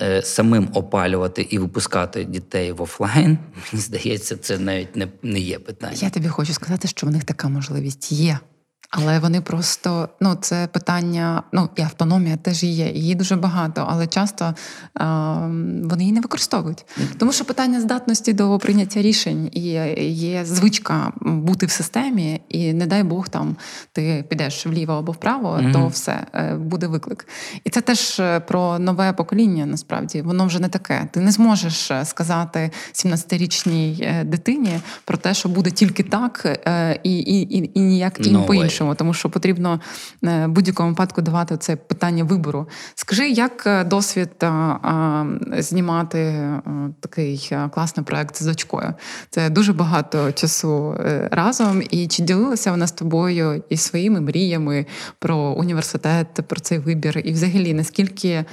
[0.00, 3.38] е, самим опалювати і випускати дітей в офлайн.
[3.72, 5.96] Мені здається, це навіть не, не є питання.
[5.96, 8.38] Я тобі хочу сказати, що в них така можливість є.
[8.94, 14.06] Але вони просто ну це питання, ну і автономія теж є, її дуже багато, але
[14.06, 14.54] часто е,
[15.84, 16.84] вони її не використовують.
[17.18, 19.60] Тому що питання здатності до прийняття рішень і
[20.12, 23.56] є звичка бути в системі, і не дай Бог там
[23.92, 25.72] ти підеш вліво або вправо, mm-hmm.
[25.72, 27.28] то все е, буде виклик.
[27.64, 29.66] І це теж е, про нове покоління.
[29.66, 31.08] Насправді воно вже не таке.
[31.12, 36.60] Ти не зможеш е, сказати 17-річній дитині про те, що буде тільки так,
[37.02, 39.80] і і, і, і ніяк no і по-іншому іншому, тому що потрібно
[40.24, 42.68] е, в будь-якому випадку давати це питання вибору.
[42.94, 44.30] Скажи, як е, досвід
[45.58, 46.62] знімати е,
[47.00, 48.94] такий класний проект з дочкою?
[49.30, 50.94] Це дуже багато часу
[51.30, 51.82] разом.
[51.90, 54.86] І чи ділилася вона з тобою і своїми мріями
[55.18, 57.22] про університет, про цей вибір?
[57.24, 58.44] І взагалі наскільки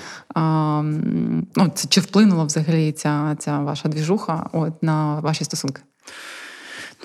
[1.55, 5.81] ну, чи вплинула взагалі ця, ця ваша двіжуха от на ваші стосунки?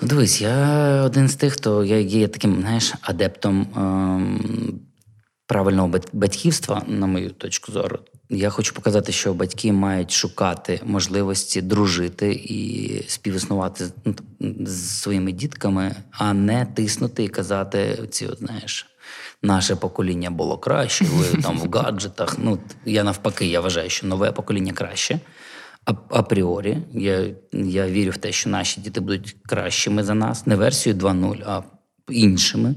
[0.01, 4.79] Ну, дивись, я один з тих, хто я є таким, знаєш, адептом ем,
[5.47, 7.99] правильного батьківства, на мою точку зору.
[8.29, 14.15] Я хочу показати, що батьки мають шукати можливості дружити і співіснувати ну,
[14.65, 18.85] з своїми дітками, а не тиснути і казати ці, от, знаєш.
[19.43, 22.35] Наше покоління було краще, ви там в гаджетах.
[22.39, 25.19] Ну я навпаки, я вважаю, що нове покоління краще
[26.09, 26.77] апріорі.
[26.93, 31.43] Я я вірю в те, що наші діти будуть кращими за нас, не версією 2.0,
[31.45, 31.61] а
[32.09, 32.75] іншими.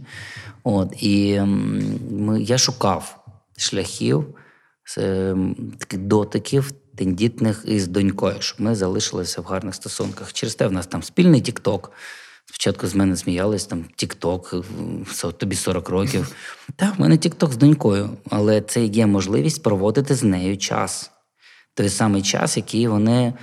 [0.65, 1.41] От, І
[2.11, 3.25] ми, я шукав
[3.57, 4.25] шляхів
[5.79, 10.33] таких дотиків тендітних із донькою, щоб ми залишилися в гарних стосунках.
[10.33, 11.93] Через те в нас там спільний Тікток.
[12.47, 14.55] Спочатку з мене сміялись, там Тікток,
[15.39, 16.35] тобі 40 років.
[16.77, 21.11] Так, в мене Тікток з донькою, але це є можливість проводити з нею час
[21.79, 23.35] той самий час, який вони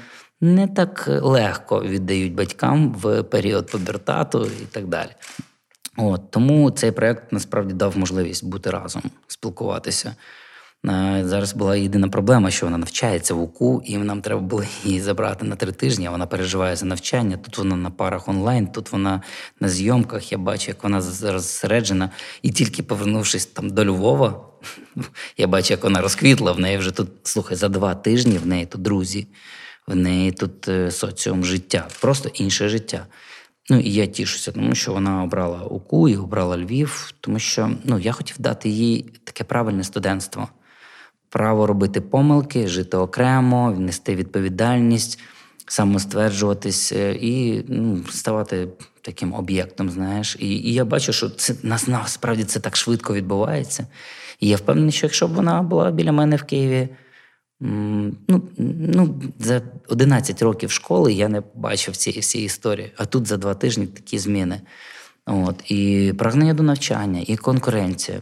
[0.42, 5.10] не так легко віддають батькам в період пубертату і так далі.
[5.98, 10.16] От, Тому цей проект насправді дав можливість бути разом, спілкуватися.
[11.24, 15.46] Зараз була єдина проблема, що вона навчається в УКУ, і нам треба було її забрати
[15.46, 16.10] на три тижні.
[16.10, 17.38] Вона переживає за навчання.
[17.38, 19.22] Тут вона на парах онлайн, тут вона
[19.60, 20.32] на зйомках.
[20.32, 22.10] Я бачу, як вона розсереджена.
[22.42, 24.46] І тільки повернувшись там до Львова,
[25.38, 26.52] я бачу, як вона розквітла.
[26.52, 29.28] В неї вже тут, слухай, за два тижні в неї тут друзі,
[29.88, 33.06] в неї тут е, соціум життя, просто інше життя.
[33.70, 38.00] Ну і я тішуся, тому що вона обрала УКУ і обрала Львів, тому що ну,
[38.00, 40.50] я хотів дати їй таке правильне студентство
[41.36, 45.20] право робити помилки, жити окремо, нести відповідальність,
[45.68, 48.68] самостверджуватись і ну, ставати
[49.02, 49.90] таким об'єктом.
[49.90, 53.88] Знаєш, і і я бачу, що це насправді це так швидко відбувається.
[54.40, 56.90] І я впевнений, що якщо б вона була біля мене в Києві.
[57.60, 63.38] Ну, ну, За 11 років школи я не бачив цієї всієї історії, а тут за
[63.38, 64.62] два тижні такі зміни.
[65.26, 68.22] От, І прагнення до навчання, і конкуренція.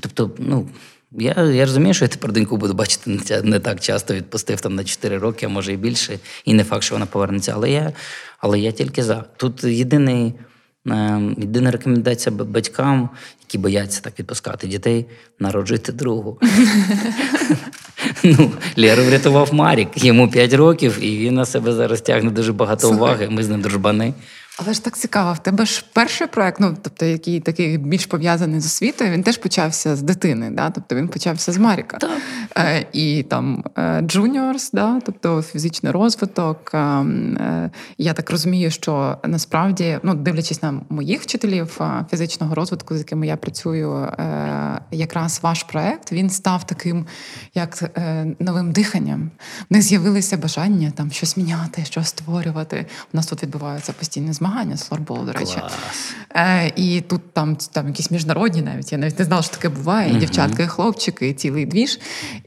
[0.00, 0.68] Тобто, ну,
[1.12, 4.84] я я розумію, що я тепер доньку буду бачити не так часто, відпустив там на
[4.84, 7.52] 4 роки, а може і більше, і не факт, що вона повернеться.
[7.54, 7.92] Але я
[8.38, 9.24] але я тільки за.
[9.36, 10.34] Тут єдиний,
[10.88, 15.06] е, єдина рекомендація батькам, які бояться так відпускати дітей,
[15.38, 16.38] народжуйте другу.
[18.24, 22.90] Ну, Леру врятував Марік, йому 5 років, і він на себе зараз тягне дуже багато
[22.90, 23.28] уваги.
[23.30, 24.14] Ми з ним дружбани.
[24.64, 28.60] Але ж так цікаво, в тебе ж перший проект, ну тобто, який такий більш пов'язаний
[28.60, 30.70] з освітою, він теж почався з дитини, да?
[30.70, 31.98] тобто він почався з Маріка.
[32.56, 33.64] Е, І там
[34.00, 35.00] Juniors, да?
[35.06, 36.70] тобто фізичний розвиток.
[36.74, 42.94] Е, е, Я так розумію, що насправді, ну дивлячись на моїх вчителів е, фізичного розвитку,
[42.96, 47.06] з якими я працюю, е, якраз ваш проект він став таким,
[47.54, 49.30] як е, новим диханням.
[49.70, 52.86] В них з'явилися бажання там щось міняти, щось створювати.
[53.12, 55.54] У нас тут відбуваються постійні змагання змагання з флорболу, до речі.
[55.60, 56.14] Клас.
[56.34, 58.92] Е, І тут там, там якісь міжнародні навіть.
[58.92, 60.12] Я навіть не знала, що таке буває.
[60.12, 61.98] І дівчатка, і хлопчики, і цілий двіж.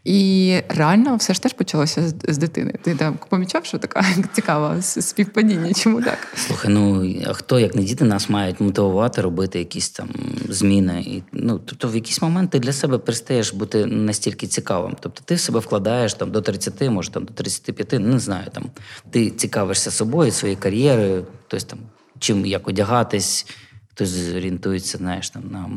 [0.04, 2.74] І реально все ж теж почалося з, з дитини.
[2.82, 5.74] Ти там помічав, що така цікава співпадіння?
[5.74, 6.18] Чому так?
[6.36, 10.10] Слухай, ну а хто, як не діти, нас мають мотивувати робити якісь там
[10.50, 11.02] зміни.
[11.02, 14.96] І, ну, тобто, в якийсь момент ти для себе перестаєш бути настільки цікавим.
[15.00, 18.48] Тобто ти в себе вкладаєш там до 30, може там до 35, не знаю.
[18.54, 18.64] Там
[19.12, 21.80] ти цікавишся собою, своєю кар'єрою, хтось там
[22.20, 23.46] чим як одягатись,
[23.92, 25.70] хтось орієнтується, знаєш, там на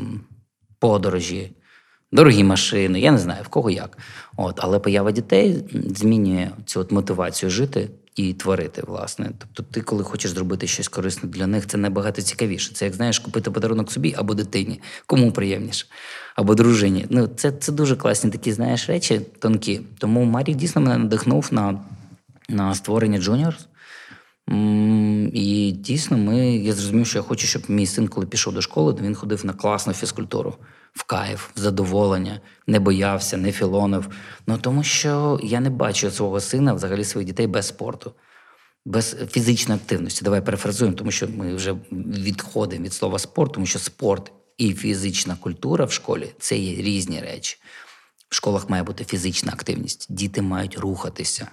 [0.79, 1.51] подорожі.
[2.11, 3.97] Дорогі машини, я не знаю в кого як.
[4.37, 5.63] От, але поява дітей
[5.95, 9.31] змінює цю от мотивацію жити і творити, власне.
[9.37, 12.73] Тобто, ти, коли хочеш зробити щось корисне для них, це набагато цікавіше.
[12.73, 15.85] Це як знаєш, купити подарунок собі або дитині, кому приємніше,
[16.35, 17.05] або дружині.
[17.09, 19.81] Ну, це, це дуже класні такі, знаєш, речі тонкі.
[19.97, 21.79] Тому Марік дійсно мене надихнув на,
[22.49, 23.67] на створення Juniors.
[25.33, 28.93] І дійсно, ми, я зрозумів, що я хочу, щоб мій син, коли пішов до школи,
[28.93, 30.55] то він ходив на класну фізкультуру,
[30.93, 34.07] в кайф, в задоволення, не боявся, не філонив.
[34.47, 38.11] Ну тому що я не бачу свого сина, взагалі своїх дітей без спорту,
[38.85, 40.23] без фізичної активності.
[40.23, 45.35] Давай перефразуємо, тому що ми вже відходимо від слова спорт, тому що спорт і фізична
[45.35, 47.57] культура в школі це є різні речі.
[48.29, 50.07] В школах має бути фізична активність.
[50.09, 51.47] Діти мають рухатися,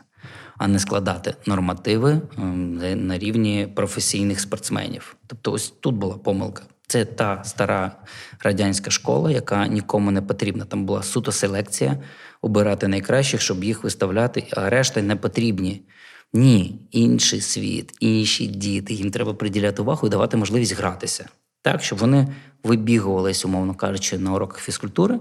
[0.59, 5.17] а не складати нормативи ем, на рівні професійних спортсменів.
[5.27, 6.63] Тобто, ось тут була помилка.
[6.87, 7.97] Це та стара
[8.41, 10.65] радянська школа, яка нікому не потрібна.
[10.65, 12.03] Там була суто селекція,
[12.43, 15.83] обирати найкращих, щоб їх виставляти, а решта не потрібні.
[16.33, 18.95] Ні, інший світ, інші діти.
[18.95, 21.29] Їм треба приділяти увагу і давати можливість гратися.
[21.63, 22.29] Так, щоб вони
[22.65, 25.19] вибігувались, умовно кажучи, на уроках фізкультури,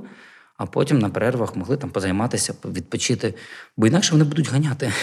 [0.64, 3.34] а потім на перервах могли там позайматися, відпочити.
[3.78, 4.94] Бо інакше вони будуть ганяти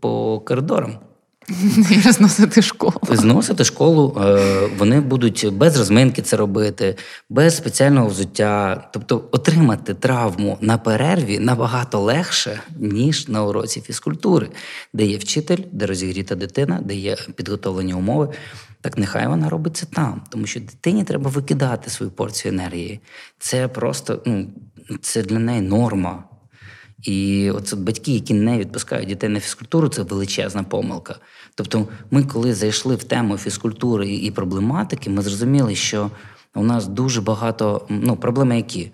[0.00, 0.98] по коридорам.
[1.90, 2.92] І розносити школу.
[3.10, 6.96] Зносити школу, е, вони будуть без розминки це робити,
[7.30, 8.84] без спеціального взуття.
[8.92, 14.48] Тобто отримати травму на перерві набагато легше, ніж на уроці фізкультури,
[14.92, 18.28] де є вчитель, де розігріта дитина, де є підготовлені умови.
[18.82, 23.00] Так нехай вона робить це там, тому що дитині треба викидати свою порцію енергії.
[23.38, 24.48] Це просто ну,
[25.00, 26.24] це для неї норма.
[27.02, 31.16] І оце батьки, які не відпускають дітей на фізкультуру, це величезна помилка.
[31.54, 36.10] Тобто, ми, коли зайшли в тему фізкультури і проблематики, ми зрозуміли, що
[36.54, 38.92] у нас дуже багато ну, проблеми, які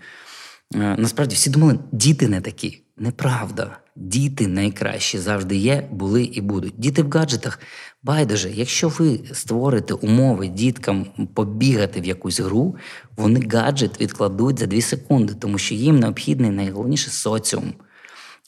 [0.75, 2.83] Е, насправді всі думали, діти не такі.
[2.97, 3.79] Неправда.
[3.97, 6.75] Діти найкращі завжди є, були і будуть.
[6.77, 7.61] Діти в гаджетах.
[8.03, 12.77] Байдуже, якщо ви створите умови діткам побігати в якусь гру,
[13.17, 17.73] вони гаджет відкладуть за 2 секунди, тому що їм необхідний найголовніше соціум.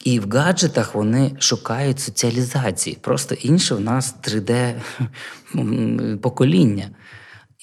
[0.05, 2.99] І в гаджетах вони шукають соціалізації.
[3.01, 6.91] Просто інше в нас 3D-покоління.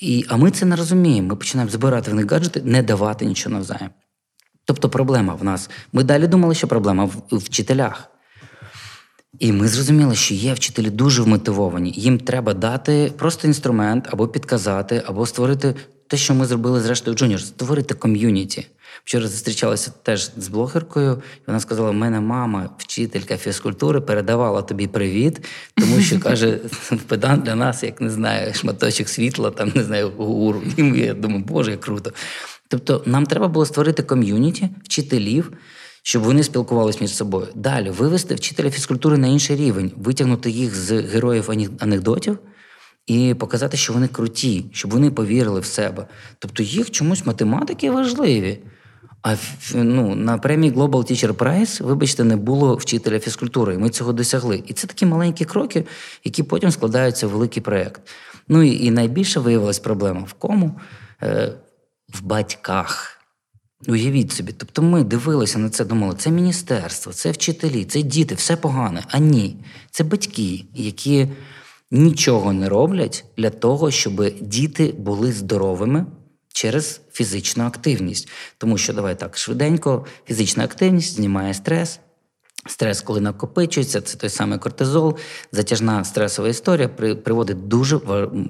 [0.01, 1.27] І, а ми це не розуміємо.
[1.27, 3.89] Ми починаємо забирати в них гаджети, не давати нічого навзаєм.
[4.65, 5.69] Тобто проблема в нас.
[5.93, 8.11] Ми далі думали, що проблема в вчителях.
[9.39, 11.91] І ми зрозуміли, що є вчителі дуже вмотивовані.
[11.95, 15.75] Їм треба дати просто інструмент або підказати, або створити
[16.07, 18.67] те, що ми зробили зрештою в Junior, створити ком'юніті.
[19.03, 25.45] Вчора зустрічалася теж з блогеркою, і вона сказала: мене мама, вчителька фізкультури, передавала тобі привіт,
[25.75, 26.59] тому що каже,
[27.07, 30.61] педант для нас, як не знаю, шматочок світла, там не знаю, гуру.
[30.77, 32.11] І я думаю, боже, як круто.
[32.67, 35.51] Тобто, нам треба було створити ком'юніті вчителів,
[36.07, 37.47] щоб вони спілкувалися між собою.
[37.55, 42.39] Далі вивести вчителя фізкультури на інший рівень, витягнути їх з героїв анекдотів
[43.07, 46.07] і показати, що вони круті, щоб вони повірили в себе.
[46.39, 48.59] Тобто їх чомусь математики важливі.
[49.21, 49.35] А
[49.75, 54.63] ну, на премії Global Teacher Prize, вибачте, не було вчителя фізкультури, і ми цього досягли.
[54.67, 55.85] І це такі маленькі кроки,
[56.23, 58.01] які потім складаються в великий проєкт.
[58.47, 60.79] Ну і, і найбільше виявилась проблема в кому?
[61.23, 61.53] Е,
[62.13, 63.16] в батьках.
[63.87, 68.55] Уявіть собі, тобто ми дивилися на це, думали, це міністерство, це вчителі, це діти, все
[68.55, 69.03] погане.
[69.07, 69.55] А ні,
[69.91, 71.27] це батьки, які
[71.91, 76.05] нічого не роблять для того, щоб діти були здоровими
[76.47, 78.29] через фізичну активність.
[78.57, 81.99] Тому що давай так швиденько, фізична активність знімає стрес.
[82.67, 85.17] Стрес, коли накопичується, це той самий кортизол,
[85.51, 86.87] затяжна стресова історія
[87.23, 87.99] приводить дуже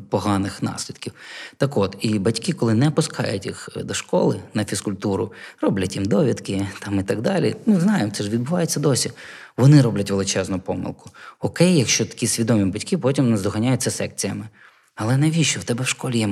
[0.09, 1.13] поганих наслідків.
[1.57, 6.67] Так от, і батьки, коли не пускають їх до школи на фізкультуру, роблять їм довідки
[6.79, 7.55] там і так далі.
[7.65, 9.11] Ми знаємо, це ж відбувається досі.
[9.57, 11.09] Вони роблять величезну помилку.
[11.39, 14.49] Окей, якщо такі свідомі батьки потім наздоганяються секціями.
[14.95, 16.29] Але навіщо в тебе в школі є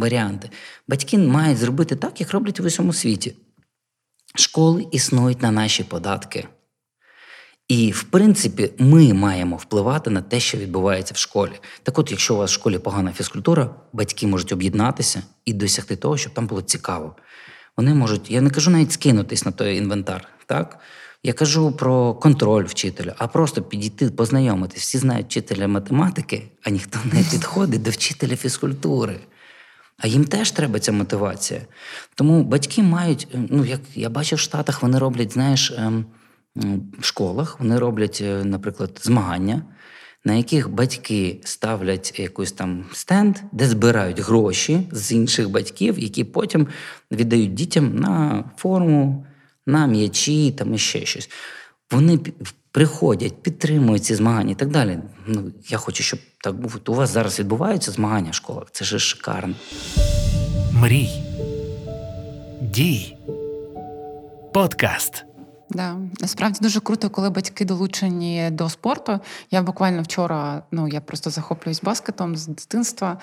[0.00, 0.50] варіанти?
[0.88, 3.34] Батьки мають зробити так, як роблять в усьому світі.
[4.34, 6.48] Школи існують на наші податки.
[7.70, 11.52] І, в принципі, ми маємо впливати на те, що відбувається в школі.
[11.82, 16.16] Так от, якщо у вас в школі погана фізкультура, батьки можуть об'єднатися і досягти того,
[16.16, 17.16] щоб там було цікаво.
[17.76, 20.78] Вони можуть, я не кажу навіть скинутись на той інвентар, так?
[21.22, 24.82] Я кажу про контроль вчителя, а просто підійти, познайомитись.
[24.82, 29.20] Всі знають вчителя математики, а ніхто не підходить до вчителя фізкультури.
[29.98, 31.60] А їм теж треба ця мотивація.
[32.14, 36.04] Тому батьки мають, е, ну як я бачив в Штатах, вони роблять, знаєш, ем,
[37.00, 39.62] школах вони роблять, е, наприклад, змагання,
[40.24, 46.66] на яких батьки ставлять якийсь там стенд, де збирають гроші з інших батьків, які потім
[47.12, 49.26] віддають дітям на форму,
[49.66, 51.30] на м'ячі там і ще щось.
[51.90, 52.18] Вони
[52.72, 54.98] приходять, підтримують ці змагання і так далі.
[55.26, 56.80] Ну, я хочу, щоб так був.
[56.88, 58.68] У вас зараз відбуваються змагання в школах.
[58.72, 59.54] Це ж шикарно.
[60.72, 61.10] Мрій.
[62.60, 63.16] Дій.
[64.54, 65.29] Подкаст.
[65.70, 65.96] Да.
[66.20, 69.20] Насправді дуже круто, коли батьки долучені до спорту.
[69.50, 73.18] Я буквально вчора, ну я просто захоплююсь баскетом з дитинства.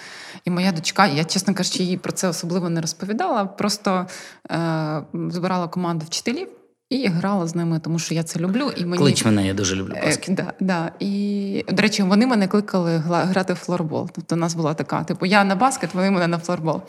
[0.45, 3.45] І моя дочка, я, чесно кажучи, їй про це особливо не розповідала.
[3.45, 4.07] Просто
[4.51, 6.47] е, збирала команду вчителів
[6.89, 8.71] і грала з ними, тому що я це люблю.
[8.77, 10.35] І мені Клич мене, я дуже люблю Е, баскет.
[10.35, 10.91] Да, да.
[10.99, 14.09] І, до речі, вони мене кликали грати в флорбол.
[14.13, 16.81] Тобто у нас була така: типу, я на баскет, вони мене на флорбол.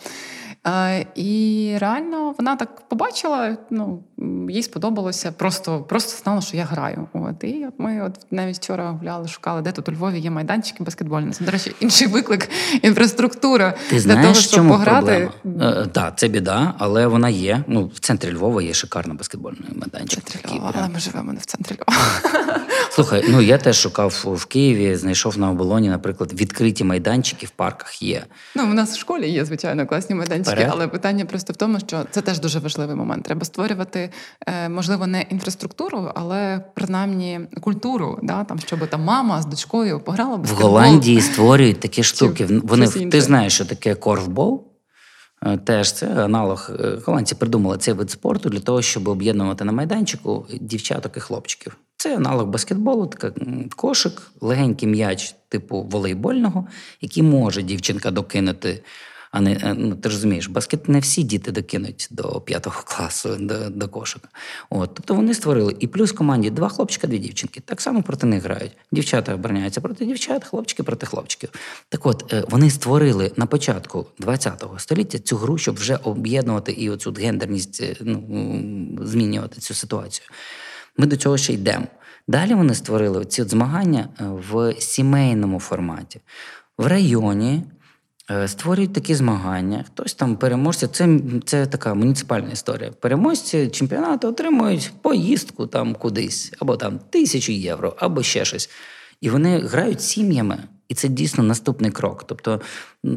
[0.68, 4.02] Е, і реально вона так побачила, ну,
[4.50, 7.08] їй сподобалося, просто, просто знала, що я граю.
[7.12, 7.44] От.
[7.44, 11.30] І от ми от навіть вчора гуляли, шукали, де тут у Львові є майданчики баскетбольні.
[11.32, 12.50] Це, до речі, інший виклик,
[12.82, 15.30] інфраструктура Ти для знаєш, того, щоб чому пограти.
[15.42, 15.82] проблема?
[15.82, 17.64] Е, Так, це біда, але вона є.
[17.66, 20.24] Ну, в центрі Львова є шикарний баскетбольний майданчик.
[20.24, 21.98] Центрі Львова, але ми живемо не в центрі Львова.
[22.98, 28.02] Слухай, ну я теж шукав в Києві, знайшов на оболоні, наприклад, відкриті майданчики в парках
[28.02, 28.24] є.
[28.56, 30.70] Ну, у нас в школі є, звичайно, класні майданчики, Вперед.
[30.72, 33.24] але питання просто в тому, що це теж дуже важливий момент.
[33.24, 34.10] Треба створювати,
[34.46, 40.36] е, можливо, не інфраструктуру, але принаймні культуру, да, там, щоб там мама з дочкою пограла
[40.36, 40.48] В.
[40.48, 42.46] Голландії створюють такі штуки.
[42.64, 44.64] Вони ти знаєш, що таке корфбол.
[45.46, 46.70] Е, Теж це аналог.
[46.80, 51.76] е, Голландці придумали цей вид спорту для того, щоб об'єднувати на майданчику дівчаток і хлопчиків.
[51.96, 53.32] Це аналог баскетболу, така
[53.76, 56.66] кошик, легенький м'яч, типу волейбольного,
[57.00, 58.82] який може дівчинка докинути.
[59.30, 63.36] А не е, ну ти ж розумієш, баскет не всі діти докинуть до п'ятого класу
[63.40, 64.28] до, до кошика.
[64.70, 67.60] От, тобто вони створили і плюс в команді два хлопчика, дві дівчинки.
[67.60, 68.72] Так само проти них грають.
[68.92, 71.50] Дівчата обороняються проти дівчат, хлопчики проти хлопчиків.
[71.88, 76.90] Так от е, вони створили на початку ХХ століття цю гру, щоб вже об'єднувати і
[76.90, 78.24] оцю гендерність, е, ну
[79.02, 80.26] змінювати цю ситуацію.
[80.96, 81.86] Ми до цього ще йдемо.
[82.28, 86.20] Далі вони створили ці от змагання в сімейному форматі.
[86.78, 87.62] В районі
[88.46, 89.84] створюють такі змагання.
[89.86, 90.86] Хтось там переможці.
[90.86, 92.92] Це, це така муніципальна історія.
[93.00, 98.70] Переможці чемпіонату отримують поїздку там кудись, або там тисячу євро, або ще щось.
[99.20, 100.58] І вони грають сім'ями.
[100.88, 102.24] І це дійсно наступний крок.
[102.26, 102.60] Тобто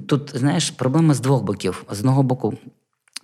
[0.08, 1.84] тут, знаєш, проблема з двох боків.
[1.92, 2.58] З одного боку,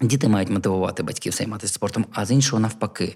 [0.01, 3.15] діти мають мотивувати батьків займатися спортом, а з іншого навпаки.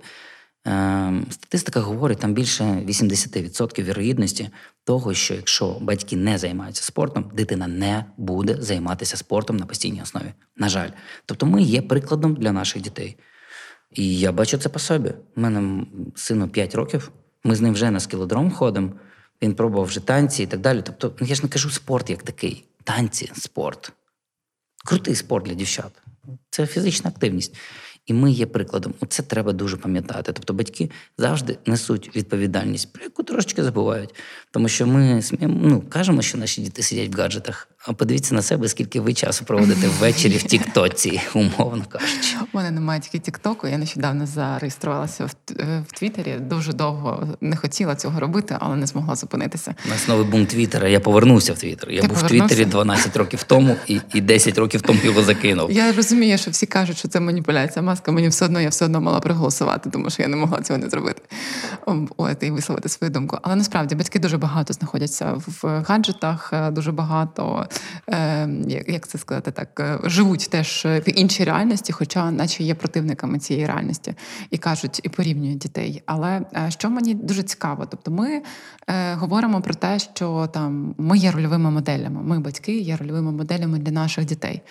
[0.66, 4.50] Ем, Статистика говорить, там більше 80% вірогідності
[4.84, 10.34] того, що якщо батьки не займаються спортом, дитина не буде займатися спортом на постійній основі.
[10.58, 10.90] На жаль.
[11.26, 13.18] Тобто ми є прикладом для наших дітей.
[13.92, 15.10] І я бачу це по собі.
[15.36, 15.86] У мене
[16.16, 17.12] сину 5 років,
[17.44, 18.92] ми з ним вже на скілодром ходимо,
[19.42, 20.82] він пробував вже танці і так далі.
[20.86, 22.66] Тобто, ну, я ж не кажу спорт як такий.
[22.84, 23.92] Танці, спорт.
[24.86, 25.92] Крутий спорт для дівчат.
[26.50, 27.56] Це фізична активність.
[28.12, 28.94] І ми є прикладом.
[29.08, 30.34] Це треба дуже пам'ятати.
[30.34, 34.16] Тобто батьки завжди несуть відповідальність, про яку трошечки забувають.
[34.52, 38.68] Тому що ми сміємо, ну, кажемо, що наші діти сидять в гаджетах, подивіться на себе,
[38.68, 42.36] скільки ви часу проводите ввечері в Тіктоці, умовно кажучи.
[42.54, 43.68] У мене немає тільки Тіктоку.
[43.68, 46.36] Я нещодавно зареєструвалася в, е, в Твіттері.
[46.40, 49.76] Дуже довго не хотіла цього робити, але не змогла зупинитися.
[49.86, 50.88] У нас новий бум Твіттера.
[50.88, 51.92] Я повернувся в Твіттер.
[51.92, 52.56] Я Ти був в повернувся?
[52.56, 55.72] Твіттері 12 років тому і, і 10 років тому його закинув.
[55.72, 58.12] Я розумію, що всі кажуть, що це маніпуляція маска.
[58.12, 60.90] Мені все одно я все одно мала проголосувати, тому що я не могла цього не
[60.90, 61.22] зробити.
[62.18, 63.38] От, і висловити свою думку.
[63.42, 67.66] Але насправді батьки дуже багато знаходяться в гаджетах, е, дуже багато,
[68.10, 68.50] е,
[68.88, 73.66] як це сказати, так е, живуть теж в іншій реальності, хоча, наче є противниками цієї
[73.66, 74.14] реальності,
[74.52, 76.04] і кажуть, і порівнюють дітей.
[76.06, 78.42] Але е, що мені дуже цікаво, тобто ми
[78.88, 82.22] е, говоримо про те, що там ми є рольовими моделями.
[82.24, 84.62] Ми, батьки, є рольовими моделями для наших дітей.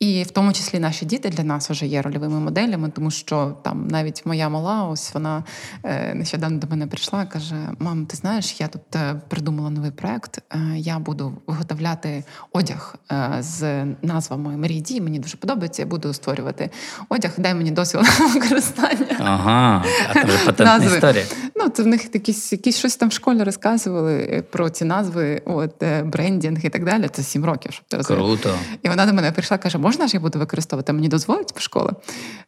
[0.00, 3.88] І в тому числі наші діти для нас вже є рольовими моделями, тому що там
[3.88, 5.44] навіть моя мала, ось вона
[5.84, 10.38] е, нещодавно до мене прийшла каже: Мам, ти знаєш, я тут е, придумала новий проект.
[10.38, 15.00] Е, я буду виготовляти одяг е, з назвами Марії Дій.
[15.00, 15.82] Мені дуже подобається.
[15.82, 16.70] Я буду створювати
[17.08, 17.30] одяг.
[17.38, 19.16] Дай мені дозвіл на використання.
[19.18, 20.14] Ага, а
[20.46, 20.94] патентна Назви.
[20.94, 21.24] історія.
[21.58, 25.82] Ну, це в них якісь, якісь щось там в школі розказували про ці назви, от
[25.82, 27.08] е, брендінг і так далі.
[27.12, 28.22] Це сім років, щоб ти розумів.
[28.22, 28.54] Круто.
[28.82, 30.92] І вона до мене прийшла, каже: можна ж я буду використовувати?
[30.92, 31.92] Мені дозволить в школи.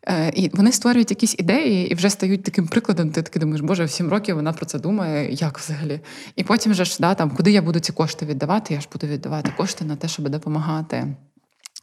[0.08, 3.10] Е, І вони створюють якісь ідеї і вже стають таким прикладом.
[3.10, 6.00] Ти такий думаєш, боже, в сім років вона про це думає, як взагалі.
[6.36, 8.74] І потім же ж да, там, куди я буду ці кошти віддавати?
[8.74, 11.06] Я ж буду віддавати кошти на те, щоб допомагати.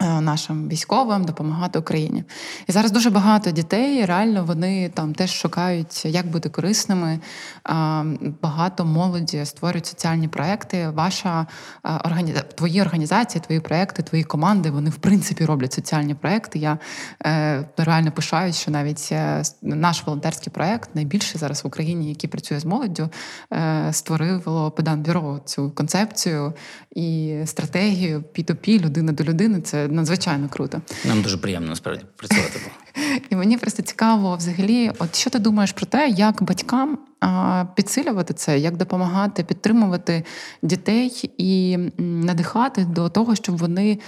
[0.01, 2.23] Е, Нашим військовим допомагати Україні,
[2.67, 4.05] і зараз дуже багато дітей.
[4.05, 7.19] Реально вони там теж шукають, як бути корисними.
[8.41, 10.89] Багато молоді створюють соціальні проекти.
[10.89, 11.47] Ваша
[11.83, 16.59] організація, твої організації, твої проекти, твої команди вони в принципі роблять соціальні проекти.
[16.59, 16.77] Я
[17.25, 22.59] е, реально пишаюсь, що навіть е, наш волонтерський проект найбільший зараз в Україні, який працює
[22.59, 23.09] з молоддю,
[23.53, 26.53] е, створило педанбюро цю концепцію
[26.95, 29.61] і стратегію P2P, людина до людини.
[29.61, 30.81] Це надзвичайно круто.
[31.05, 32.59] Нам дуже приємно насправді працювати.
[33.29, 36.97] І мені просто цікаво, взагалі, от що ти думаєш про те, як батькам
[37.75, 40.23] підсилювати це, як допомагати підтримувати
[40.61, 43.99] дітей і надихати до того, щоб вони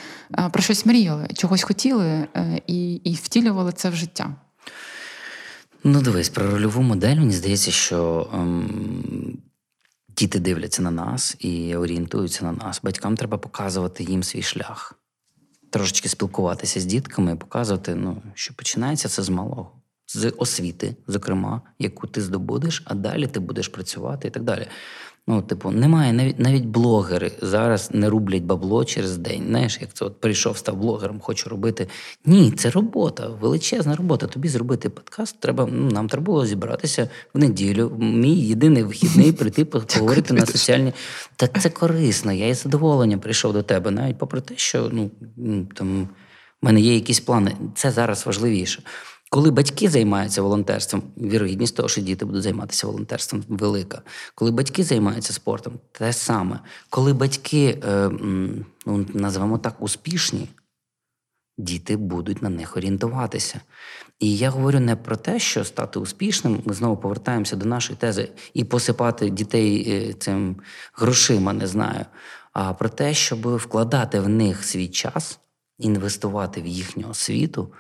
[0.52, 4.36] про щось мріяли, чогось хотіли е, і, і втілювали це в життя.
[5.84, 9.38] Ну, дивись, про рольову модель мені здається, що ем,
[10.18, 12.80] діти дивляться на нас і орієнтуються на нас.
[12.84, 14.99] Батькам треба показувати їм свій шлях.
[15.70, 19.72] Трошечки спілкуватися з дітками показувати, ну, що починається це з малого,
[20.08, 24.68] з освіти, зокрема, яку ти здобудеш, а далі ти будеш працювати і так далі.
[25.30, 29.44] Ну, типу, немає навіть навіть блогери зараз не рублять бабло через день.
[29.48, 31.88] Знаєш, як це от прийшов, став блогером, хочу робити.
[32.26, 34.28] Ні, це робота, величезна робота.
[34.28, 35.40] Тобі зробити подкаст.
[35.40, 37.92] Треба ну, нам треба було зібратися в неділю.
[38.00, 39.66] Мій єдиний вихідний прийти
[39.96, 40.94] поговорити на соціальні.
[41.36, 42.32] Та це корисно.
[42.32, 45.12] Я із задоволенням прийшов до тебе, навіть попри те, що ну
[45.76, 46.10] там
[46.62, 47.56] в мене є якісь плани.
[47.76, 48.84] Це зараз важливіше.
[49.30, 54.02] Коли батьки займаються волонтерством, вірогідність того, що діти будуть займатися волонтерством, велика.
[54.36, 56.60] Коли батьки займаються спортом, те саме.
[56.90, 58.10] Коли батьки, е,
[58.86, 60.50] ну, називаємо так, успішні,
[61.58, 63.62] діти будуть на них орієнтуватися.
[64.20, 68.32] І я говорю не про те, що стати успішним, ми знову повертаємося до нашої тези
[68.54, 70.56] і посипати дітей е, цим
[70.94, 72.06] грошима, не знаю,
[72.54, 75.40] а про те, щоб вкладати в них свій час,
[75.78, 77.74] інвестувати в їхню освіту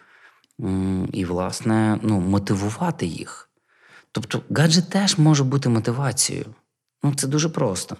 [1.12, 3.50] і, власне, ну, мотивувати їх.
[4.12, 6.46] Тобто, гаджет теж може бути мотивацією.
[7.04, 7.98] Ну, Це дуже просто.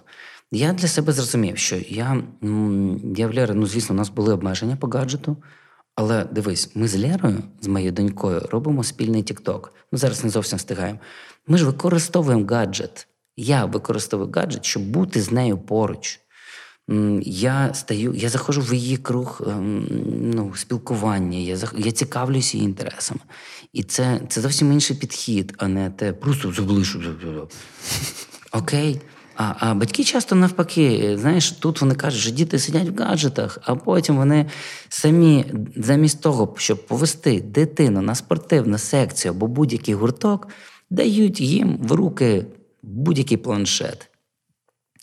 [0.52, 2.22] Я для себе зрозумів, що я
[3.16, 5.36] я в Лєри, ну, звісно, у нас були обмеження по гаджету.
[5.94, 9.74] Але дивись, ми з Лєрою, з моєю донькою, робимо спільний Тікток.
[9.92, 10.98] Ну, зараз не зовсім встигаємо.
[11.46, 13.08] Ми ж використовуємо гаджет.
[13.36, 16.20] Я використовую гаджет, щоб бути з нею поруч
[17.22, 19.86] я стаю, я заходжу в її круг ем,
[20.34, 23.20] ну, спілкування, я я цікавлюся її інтересами.
[23.72, 27.02] І це це зовсім інший підхід, а не те просто заблишу.
[28.52, 29.00] Окей.
[29.36, 33.74] А а батьки часто навпаки, знаєш, тут вони кажуть, що діти сидять в гаджетах, а
[33.74, 34.46] потім вони
[34.88, 35.44] самі,
[35.76, 40.48] замість того, щоб повести дитину на спортивну секцію або будь-який гурток,
[40.90, 42.46] дають їм в руки
[42.82, 44.09] будь-який планшет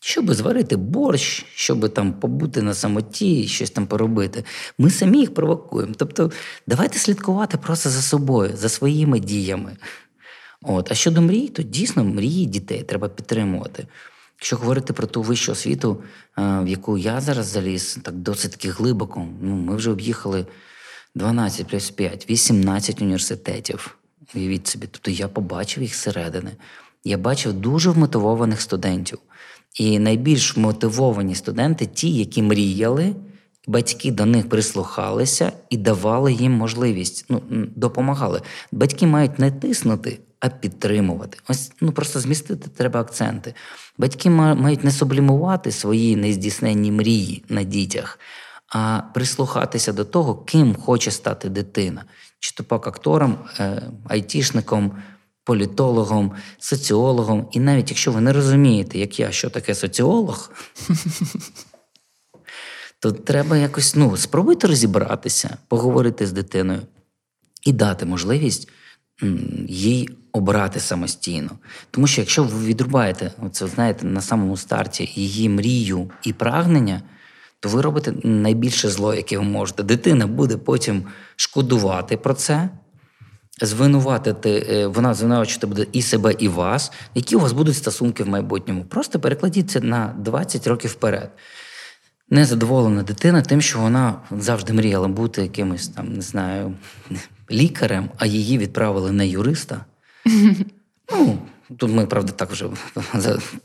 [0.07, 4.43] щоб зварити борщ, щоб там побути на самоті, щось там поробити.
[4.77, 5.93] Ми самі їх провокуємо.
[5.97, 6.31] Тобто,
[6.67, 9.77] давайте слідкувати просто за собою, за своїми діями.
[10.61, 10.91] От.
[10.91, 13.87] А щодо мрій, то дійсно мрії дітей треба підтримувати.
[14.39, 16.03] Якщо говорити про ту вищу освіту,
[16.37, 20.45] в яку я зараз заліз, так досить глибоко, ну, ми вже об'їхали
[21.15, 23.97] 12 плюс 5, 18 університетів.
[24.35, 26.51] Уявіть собі, тобто я побачив їх зсередини.
[27.03, 29.19] Я бачив дуже вмотивованих студентів.
[29.77, 33.15] І найбільш мотивовані студенти ті, які мріяли,
[33.67, 37.41] батьки до них прислухалися і давали їм можливість, ну,
[37.75, 38.41] допомагали.
[38.71, 41.37] Батьки мають не тиснути, а підтримувати.
[41.47, 43.53] Ось ну просто змістити треба акценти.
[43.97, 48.19] Батьки мають не сублімувати свої нездійсненні мрії на дітях,
[48.69, 52.03] а прислухатися до того, ким хоче стати дитина,
[52.39, 54.91] чи то пак актором, е, айтішником
[55.47, 57.47] політологом, соціологом.
[57.51, 60.51] І навіть якщо ви не розумієте, як я, що таке соціолог,
[62.99, 66.81] то треба якось ну, спробуйте розібратися, поговорити з дитиною
[67.63, 68.69] і дати можливість
[69.67, 71.51] їй обрати самостійно.
[71.91, 77.01] Тому що якщо ви відрубаєте, оце, знаєте, на самому старті її мрію і прагнення.
[77.59, 79.83] То ви робите найбільше зло, яке ви можете.
[79.83, 81.03] Дитина буде потім
[81.35, 82.69] шкодувати про це,
[83.61, 88.27] звинуватити, е, вона звинувачувати буде і себе, і вас, які у вас будуть стосунки в
[88.27, 88.85] майбутньому.
[88.85, 91.31] Просто перекладіть це на 20 років вперед.
[92.29, 96.73] Незадоволена дитина тим, що вона завжди мріяла бути якимось там, не знаю,
[97.51, 99.85] лікарем, а її відправили на юриста.
[101.11, 101.39] Ну,
[101.77, 102.69] Тут ми, правда, так вже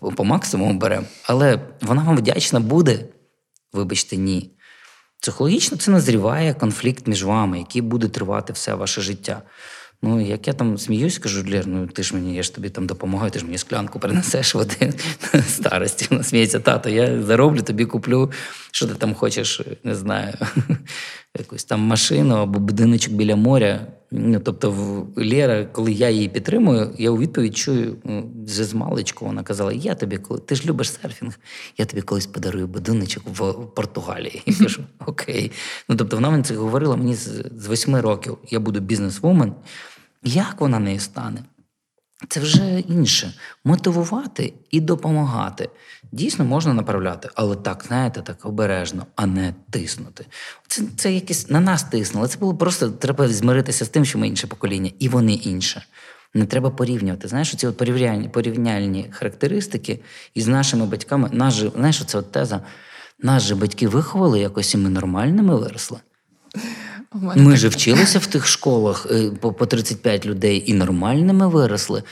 [0.17, 3.05] по максимуму беремо, але вона вам вдячна буде.
[3.73, 4.51] Вибачте, ні.
[5.21, 9.43] Психологічно це назріває конфлікт між вами, який буде тривати все ваше життя.
[10.05, 12.87] Ну, як я там сміюсь, кажу, Лєр, ну ти ж мені, я ж тобі там
[12.87, 14.93] допомагаю, ти ж мені склянку принесеш води
[15.49, 16.07] старості.
[16.11, 18.33] Вона сміється, тато, я зароблю, тобі куплю,
[18.71, 20.35] що ти там хочеш, не знаю,
[21.39, 23.87] якусь там машину або будиночок біля моря.
[24.45, 27.97] Тобто, Лєра, коли я її підтримую, я у відповідь чую
[28.47, 31.39] вже з маличку, вона казала: Я тобі коли ти ж любиш серфінг,
[31.79, 34.43] я тобі колись подарую будиночок в Португалії.
[34.47, 35.53] Я кажу, окей.
[35.89, 38.39] Ну тобто вона мені це говорила мені з восьми років.
[38.51, 39.55] Я буду бізнес-вумен.
[40.25, 41.45] Як вона нею стане?
[42.29, 43.33] Це вже інше.
[43.65, 45.69] Мотивувати і допомагати.
[46.13, 50.27] Дійсно можна направляти, але так, знаєте, так обережно, а не тиснути.
[50.69, 52.27] Це, це якесь на нас тиснуло.
[52.29, 55.83] Це було просто треба змиритися з тим, що ми інше покоління, і вони інше.
[56.35, 57.29] Не треба порівнювати.
[57.29, 60.01] Знаєш, ці от порівняльні, порівняльні характеристики
[60.35, 61.29] із нашими батьками.
[61.33, 62.61] Нас же, знаєш, це от теза.
[63.19, 65.99] Нас же батьки виховали якось і ми нормальними виросли.
[67.15, 72.03] Ми же вчилися в тих школах е, по, по 35 людей і нормальними виросли.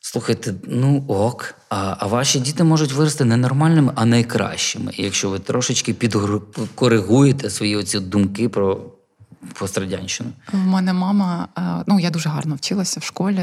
[0.00, 4.92] Слухайте, ну ок, а, а ваші діти можуть вирости не нормальними, а найкращими.
[4.94, 8.97] Якщо ви трошечки підкоригуєте свої оці думки про
[9.58, 10.30] пострадянщину.
[10.52, 13.42] У мене мама, е, ну я дуже гарно вчилася в школі,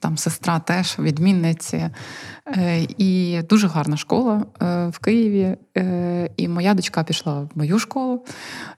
[0.00, 1.90] там сестра теж відмінниці.
[2.46, 5.56] Е, І дуже гарна школа е, в Києві.
[6.36, 8.24] І моя дочка пішла в мою школу,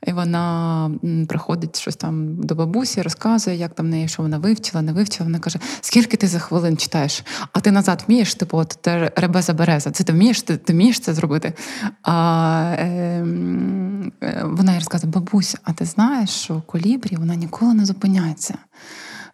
[0.07, 0.91] і вона
[1.29, 5.27] приходить щось там до бабусі, розказує, як там в неї, що вона вивчила, не вивчила.
[5.27, 7.25] Вона каже: скільки ти за хвилин читаєш?
[7.53, 8.35] А ти назад вмієш?
[8.35, 9.91] Типу, от те ребеза береза.
[9.91, 10.43] Це ти вмієш?
[10.43, 11.53] Ти, ти вмієш це зробити?
[12.03, 12.85] А е,
[14.23, 18.59] е, вона їй розказує: бабусь, а ти знаєш, що колібрі вона ніколи не зупиняється.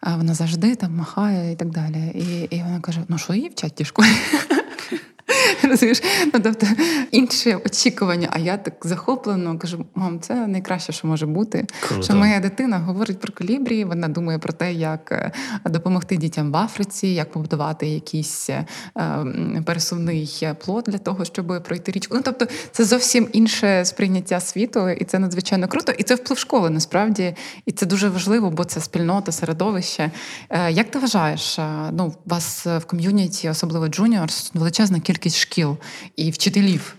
[0.01, 2.11] Вона завжди там махає і так далі.
[2.15, 4.07] І, і вона каже: ну що її в тій школі?
[5.63, 6.01] Розумієш?
[6.33, 6.67] Ну, тобто
[7.11, 8.27] інші очікування.
[8.31, 11.65] А я так захоплено кажу: мам, це найкраще, що може бути.
[11.79, 12.03] Круто.
[12.03, 15.31] Що моя дитина говорить про колібрі, вона думає про те, як е,
[15.65, 18.65] допомогти дітям в Африці, як побудувати якийсь е,
[19.65, 22.15] пересувний плод для того, щоб пройти річку.
[22.15, 25.91] Ну тобто, це зовсім інше сприйняття світу, і це надзвичайно круто.
[25.91, 27.35] І це вплив школи насправді.
[27.65, 30.11] І це дуже важливо, бо це спільнота, середовище.
[30.49, 31.59] Е, Як ти вважаєш?
[31.59, 35.77] е, Ну, у вас в community, особливо Juniors, величезна кількість шкіл
[36.15, 36.95] і вчителів.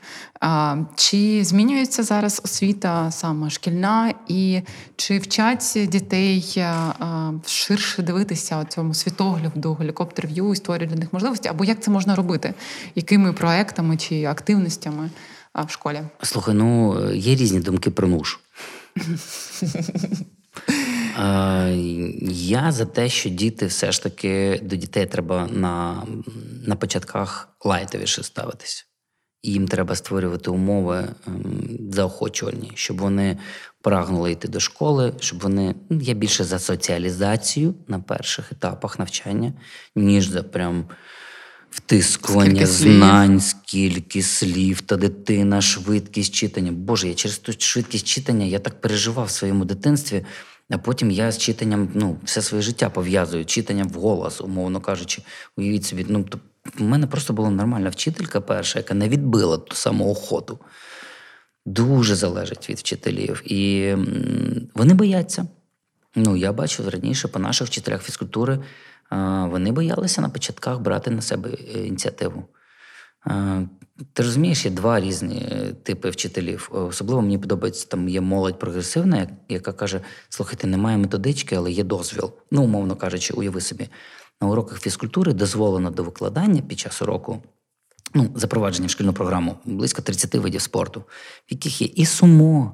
[0.95, 4.61] Чи змінюється зараз освіта саме шкільна, і
[4.97, 6.65] чи вчать дітей
[7.47, 11.49] ширше дивитися цьому світогляду, helicopter view, історії для них можливості?
[11.49, 12.55] Або як це можна робити?
[12.95, 15.11] Якими проектами чи активностями
[15.67, 16.01] в школі?
[16.23, 18.39] Слухай, ну є різні думки про нуж.
[22.31, 26.03] Я за те, що діти все ж таки до дітей треба на,
[26.67, 28.87] на початках лайтовіше ставитись.
[29.43, 33.39] І їм треба створювати умови ем, заохочувальні, щоб вони
[33.83, 35.75] прагнули йти до школи, щоб вони.
[35.91, 39.53] ну, Я більше за соціалізацію на перших етапах навчання,
[39.97, 40.85] ніж за прям
[41.71, 42.97] втискування Скільки слів.
[42.97, 46.73] знань, скільки слів та дитина, швидкість читання.
[46.73, 50.25] Боже, я через ту швидкість читання я так переживав в своєму дитинстві.
[50.71, 55.23] А потім я з читанням ну, все своє життя пов'язую, читанням вголос, умовно кажучи,
[55.57, 56.07] уявіть собі.
[56.09, 56.39] Ну, то
[56.79, 60.59] в мене просто була нормальна вчителька перша, яка не відбила ту саму охоту.
[61.67, 63.53] Дуже залежить від вчителів.
[63.53, 63.95] І
[64.75, 65.47] вони бояться.
[66.15, 68.59] Ну, я бачу раніше по наших вчителях фізкультури,
[69.45, 72.45] вони боялися на початках брати на себе е, ініціативу.
[74.13, 76.71] Ти розумієш, є два різні е, типи вчителів.
[76.73, 82.33] Особливо мені подобається, там є молодь прогресивна, яка каже: слухайте, немає методички, але є дозвіл.
[82.51, 83.89] Ну, умовно кажучи, уяви собі,
[84.41, 87.43] на уроках фізкультури дозволено до викладання під час уроку
[88.15, 92.73] ну, запровадження в шкільну програму близько 30 видів спорту, в яких є і сумо,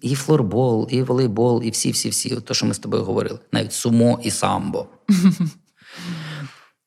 [0.00, 4.30] і флорбол, і волейбол, і всі-всі-всі, то, що ми з тобою говорили, навіть сумо і
[4.30, 4.86] самбо.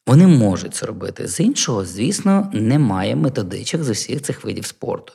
[0.10, 1.28] Вони можуть це робити.
[1.28, 5.14] З іншого, звісно, немає методичок з усіх цих видів спорту.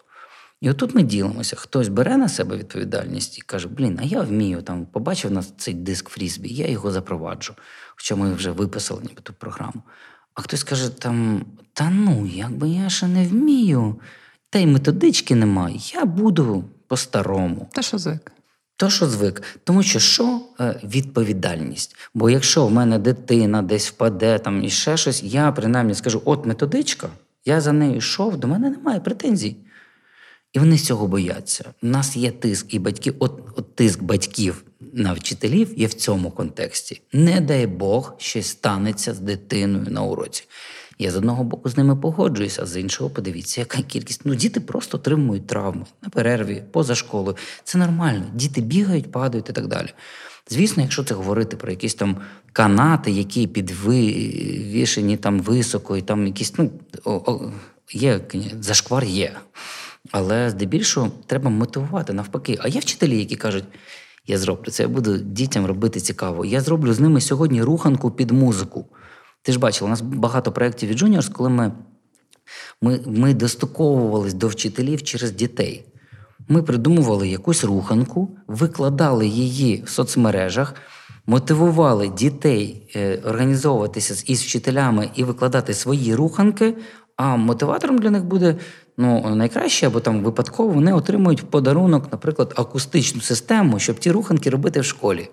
[0.61, 1.57] І отут ми ділимося.
[1.57, 5.75] Хтось бере на себе відповідальність і каже: Блін, а я вмію там, побачив на цей
[5.75, 7.55] диск фрізбі, я його запроваджу.
[7.97, 9.83] Хоча ми вже виписали ніби ту програму.
[10.35, 13.97] А хтось каже, там, та ну, якби я ще не вмію,
[14.51, 17.69] та й методички немає, я буду по-старому.
[17.73, 18.33] Та що звик?
[18.77, 19.43] То, що звик.
[19.65, 21.97] Тому що що Е, відповідальність.
[22.15, 26.47] Бо якщо в мене дитина десь впаде там і ще щось, я принаймні скажу: от
[26.47, 27.09] методичка,
[27.45, 29.57] я за нею йшов, до мене немає претензій.
[30.53, 31.65] І вони цього бояться.
[31.83, 36.31] У нас є тиск і батьків, от, от тиск батьків на вчителів є в цьому
[36.31, 37.01] контексті.
[37.13, 40.45] Не дай Бог, щось станеться з дитиною на уроці.
[40.99, 44.21] Я з одного боку з ними погоджуюся, а з іншого подивіться, яка кількість.
[44.25, 47.37] Ну, діти просто отримують травми на перерві, поза школою.
[47.65, 48.25] Це нормально.
[48.35, 49.89] Діти бігають, падають і так далі.
[50.51, 52.17] Звісно, якщо це говорити про якісь там
[52.53, 56.71] канати, які підвішені там високо, і там якісь, ну,
[57.93, 58.21] є,
[58.61, 59.33] зашквар є.
[60.11, 62.59] Але здебільшого треба мотивувати навпаки.
[62.61, 63.65] А є вчителі, які кажуть,
[64.27, 66.45] я зроблю це, я буду дітям робити цікаво.
[66.45, 68.87] Я зроблю з ними сьогодні руханку під музику.
[69.45, 71.73] Ти ж бачила, у нас багато проєктів від Juniors, коли ми,
[72.83, 75.85] ми, ми достуковувались до вчителів через дітей.
[76.49, 80.75] Ми придумували якусь руханку, викладали її в соцмережах,
[81.27, 86.75] мотивували дітей е, організовуватися із вчителями і викладати свої руханки.
[87.17, 88.57] А мотиватором для них буде
[88.97, 94.51] ну, найкраще, або там випадково вони отримують в подарунок, наприклад, акустичну систему, щоб ті руханки
[94.51, 95.29] робити в школі.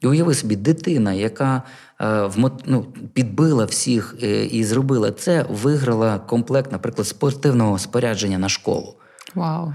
[0.00, 1.62] І уяви собі, дитина, яка
[2.00, 2.30] е,
[2.66, 8.94] ну, підбила всіх е, і зробила це, виграла комплект, наприклад, спортивного спорядження на школу.
[9.34, 9.74] Вау.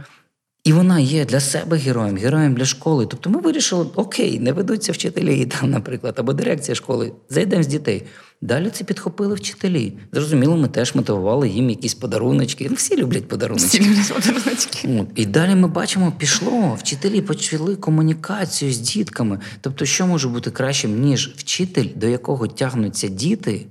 [0.63, 3.05] І вона є для себе героєм, героєм для школи.
[3.05, 8.03] Тобто ми вирішили, окей, не ведуться вчителі, там, наприклад, або дирекція школи, зайдемо з дітей.
[8.41, 9.93] Далі це підхопили вчителі.
[10.11, 12.67] Зрозуміло, ми теж мотивували їм якісь подаруночки.
[12.69, 13.67] Ну, всі люблять подаруночки.
[13.67, 14.99] Всі люблять подаруночки.
[15.01, 15.07] От.
[15.15, 16.77] І далі ми бачимо, пішло.
[16.79, 19.39] Вчителі почали комунікацію з дітками.
[19.61, 23.65] Тобто, що може бути кращим, ніж вчитель, до якого тягнуться діти.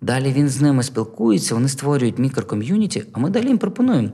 [0.00, 4.10] Далі він з ними спілкується, вони створюють мікроком'юніті, а ми далі їм пропонуємо.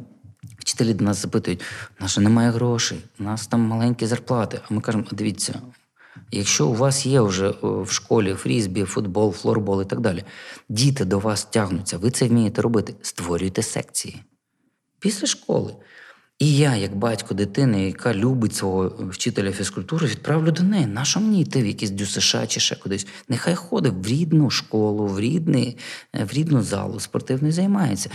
[0.70, 1.60] Вчителі до нас запитують:
[2.00, 4.60] у нас же немає грошей, у нас там маленькі зарплати.
[4.68, 5.60] А ми кажемо: дивіться,
[6.30, 10.24] якщо у вас є вже в школі фрізбі, футбол, флорбол і так далі,
[10.68, 14.22] діти до вас тягнуться, ви це вмієте робити, створюйте секції
[14.98, 15.74] після школи.
[16.38, 20.86] І я, як батько дитини, яка любить свого вчителя фізкультури, відправлю до неї.
[20.86, 23.06] Нащо мені йти в якісь ДЮСШ чи ще кудись?
[23.28, 25.76] Нехай ходить в рідну школу, в рідний,
[26.12, 28.10] в рідну залу, спортивний займається.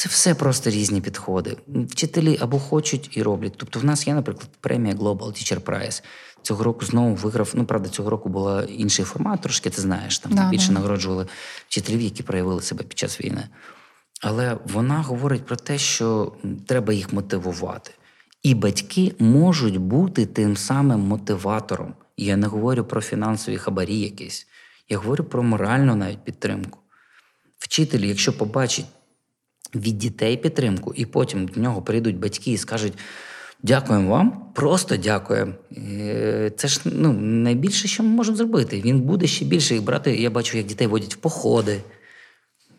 [0.00, 1.56] Це все просто різні підходи.
[1.68, 3.52] Вчителі або хочуть і роблять.
[3.56, 6.02] Тобто, в нас є, наприклад, премія Global Teacher Prize.
[6.42, 7.50] Цього року знову виграв.
[7.54, 10.72] Ну, правда, цього року був інший формат, трошки ти знаєш, там да, більше да.
[10.72, 11.26] нагороджували
[11.68, 13.48] вчителів, які проявили себе під час війни.
[14.22, 16.32] Але вона говорить про те, що
[16.66, 17.90] треба їх мотивувати.
[18.42, 21.94] І батьки можуть бути тим самим мотиватором.
[22.16, 24.46] Я не говорю про фінансові хабарі якісь,
[24.88, 26.78] я говорю про моральну навіть підтримку.
[27.58, 28.86] Вчитель, якщо побачить
[29.74, 32.92] від дітей підтримку, і потім до нього прийдуть батьки і скажуть:
[33.62, 35.52] дякуємо вам, просто дякуємо.
[36.56, 38.80] Це ж ну, найбільше, що ми можемо зробити.
[38.80, 40.16] Він буде ще більше їх брати.
[40.16, 41.80] Я бачу, як дітей водять в походи.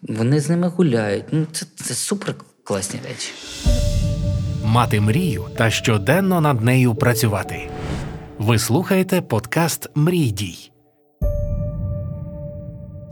[0.01, 1.25] Вони з ними гуляють.
[1.31, 3.31] Ну, Це, це супер класні речі.
[4.65, 7.69] Мати мрію та щоденно над нею працювати.
[8.37, 10.70] Ви слухаєте подкаст Мрій дій.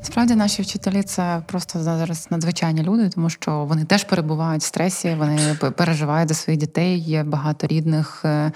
[0.01, 5.15] Справді, наші вчителі це просто зараз надзвичайні люди, тому що вони теж перебувають в стресі,
[5.19, 6.99] вони переживають за своїх дітей.
[6.99, 8.51] Є багато рідних е,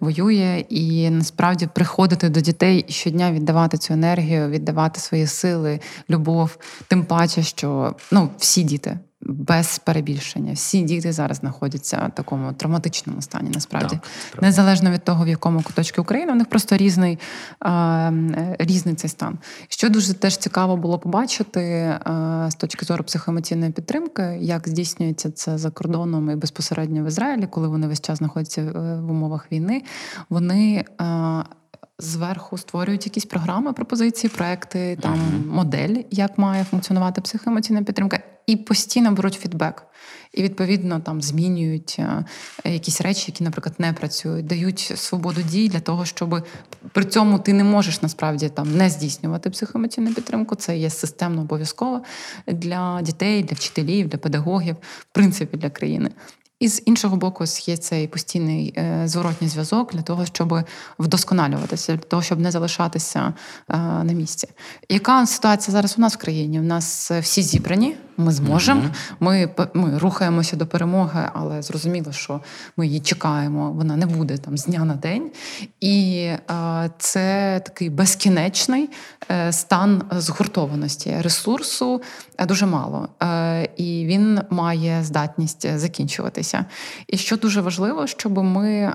[0.00, 5.80] воює, і насправді приходити до дітей і щодня віддавати цю енергію, віддавати свої сили,
[6.10, 6.56] любов.
[6.88, 8.98] Тим паче, що ну всі діти.
[9.20, 13.50] Без перебільшення, всі діти зараз знаходяться в такому травматичному стані.
[13.54, 13.98] Насправді
[14.32, 17.18] так, незалежно від того, в якому куточку України у них просто різний
[17.60, 18.12] а,
[18.58, 19.38] різний цей стан.
[19.68, 21.94] Що дуже теж цікаво було побачити
[22.48, 27.68] з точки зору психоемоційної підтримки, як здійснюється це за кордоном і безпосередньо в Ізраїлі, коли
[27.68, 28.62] вони весь час знаходяться
[29.02, 29.82] в умовах війни.
[30.30, 30.84] Вони
[32.00, 35.46] Зверху створюють якісь програми, пропозиції, проекти, там uh-huh.
[35.46, 39.82] модель, як має функціонувати психоемоційна підтримка, і постійно беруть фідбек.
[40.32, 42.00] І відповідно там змінюють
[42.64, 46.46] якісь речі, які, наприклад, не працюють, дають свободу дій для того, щоб
[46.92, 50.54] при цьому ти не можеш насправді там не здійснювати психоемоційну підтримку.
[50.54, 52.02] Це є системно обов'язково
[52.46, 56.10] для дітей, для вчителів, для педагогів, в принципі, для країни.
[56.60, 60.60] І з іншого боку, є цей постійний е, зворотній зв'язок для того, щоб
[60.98, 63.34] вдосконалюватися, для того, щоб не залишатися
[63.68, 64.48] е, на місці.
[64.88, 66.60] Яка ситуація зараз у нас в країні?
[66.60, 68.82] У нас всі зібрані, ми зможемо.
[69.20, 72.40] Ми ми рухаємося до перемоги, але зрозуміло, що
[72.76, 73.72] ми її чекаємо.
[73.72, 75.30] Вона не буде там з дня на день.
[75.80, 78.90] І е, це такий безкінечний
[79.30, 82.02] е, стан згуртованості ресурсу
[82.38, 83.08] е, дуже мало.
[83.22, 85.78] Е, і він має здатність
[86.48, 86.64] закінчуватися.
[87.06, 88.94] І що дуже важливо, щоб ми.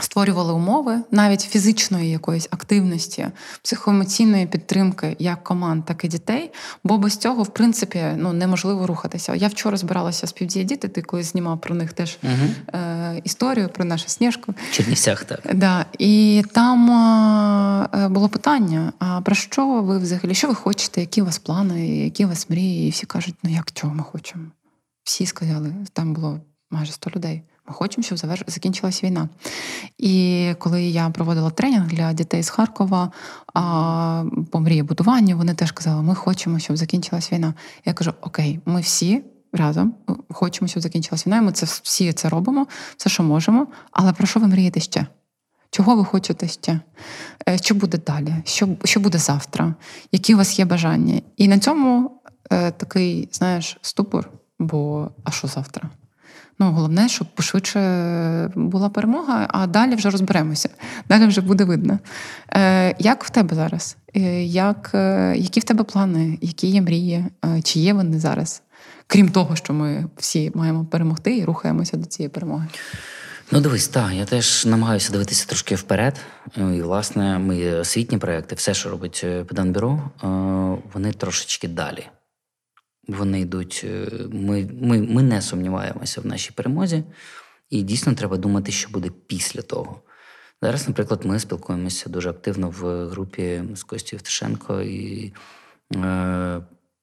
[0.00, 3.26] створювали умови навіть фізичної якоїсь активності,
[3.62, 6.50] психоемоційної підтримки як команд, так і дітей.
[6.84, 9.34] Бо без цього, в принципі, ну неможливо рухатися.
[9.34, 12.78] Я вчора збиралася з діти, ти колись знімав про них теж Угу.
[12.80, 14.54] е, історію про нашу сніжку.
[14.72, 15.40] Чернівцях так.
[15.54, 16.90] Да, і там
[17.94, 20.34] е, було питання: а про що ви взагалі?
[20.34, 21.00] Що ви хочете?
[21.00, 22.88] Які у вас плани, які у вас мрії?
[22.88, 24.44] І всі кажуть, ну як чого ми хочемо?
[25.06, 26.40] Всі сказали, там було
[26.70, 27.42] майже 100 людей.
[27.68, 28.42] Ми хочемо, щоб заверш...
[28.46, 29.28] закінчилась війна.
[29.98, 33.12] І коли я проводила тренінг для дітей з Харкова
[33.54, 37.54] а, по мрієбудуванню, вони теж казали, ми хочемо, щоб закінчилась війна.
[37.84, 39.94] Я кажу: Окей, ми всі разом
[40.30, 41.36] хочемо, щоб закінчилась війна.
[41.36, 43.66] і Ми це всі це робимо, все, що можемо.
[43.90, 45.06] Але про що ви мрієте ще?
[45.70, 46.80] Чого ви хочете ще?
[47.48, 48.34] Е, Що буде далі?
[48.44, 49.74] Що що буде завтра?
[50.12, 51.20] Які у вас є бажання?
[51.36, 52.20] І на цьому
[52.52, 55.90] е, такий, знаєш, ступор, бо а що завтра?
[56.58, 57.80] Ну, головне, щоб пошвидше
[58.54, 60.68] була перемога, а далі вже розберемося.
[61.08, 61.98] Далі вже буде видно.
[62.50, 63.96] Е, Як в тебе зараз?
[64.14, 67.24] Е, як, е, Які в тебе плани, які є мрії?
[67.44, 68.62] Е, Чи є вони зараз?
[69.06, 72.66] Крім того, що ми всі маємо перемогти і рухаємося до цієї перемоги.
[73.50, 76.20] Ну, дивись, так, я теж намагаюся дивитися трошки вперед.
[76.56, 80.26] Ну, І, власне, мої освітні проекти, все, що робить е, педанбюро, е,
[80.92, 82.06] вони трошечки далі.
[83.08, 83.80] Вони йдуть.
[83.84, 87.04] е, Ми, ми, ми не сумніваємося в нашій перемозі,
[87.70, 90.02] і дійсно треба думати, що буде після того.
[90.62, 95.32] Зараз, наприклад, ми спілкуємося дуже активно в групі з Костю Євтушенко і
[95.94, 96.60] е,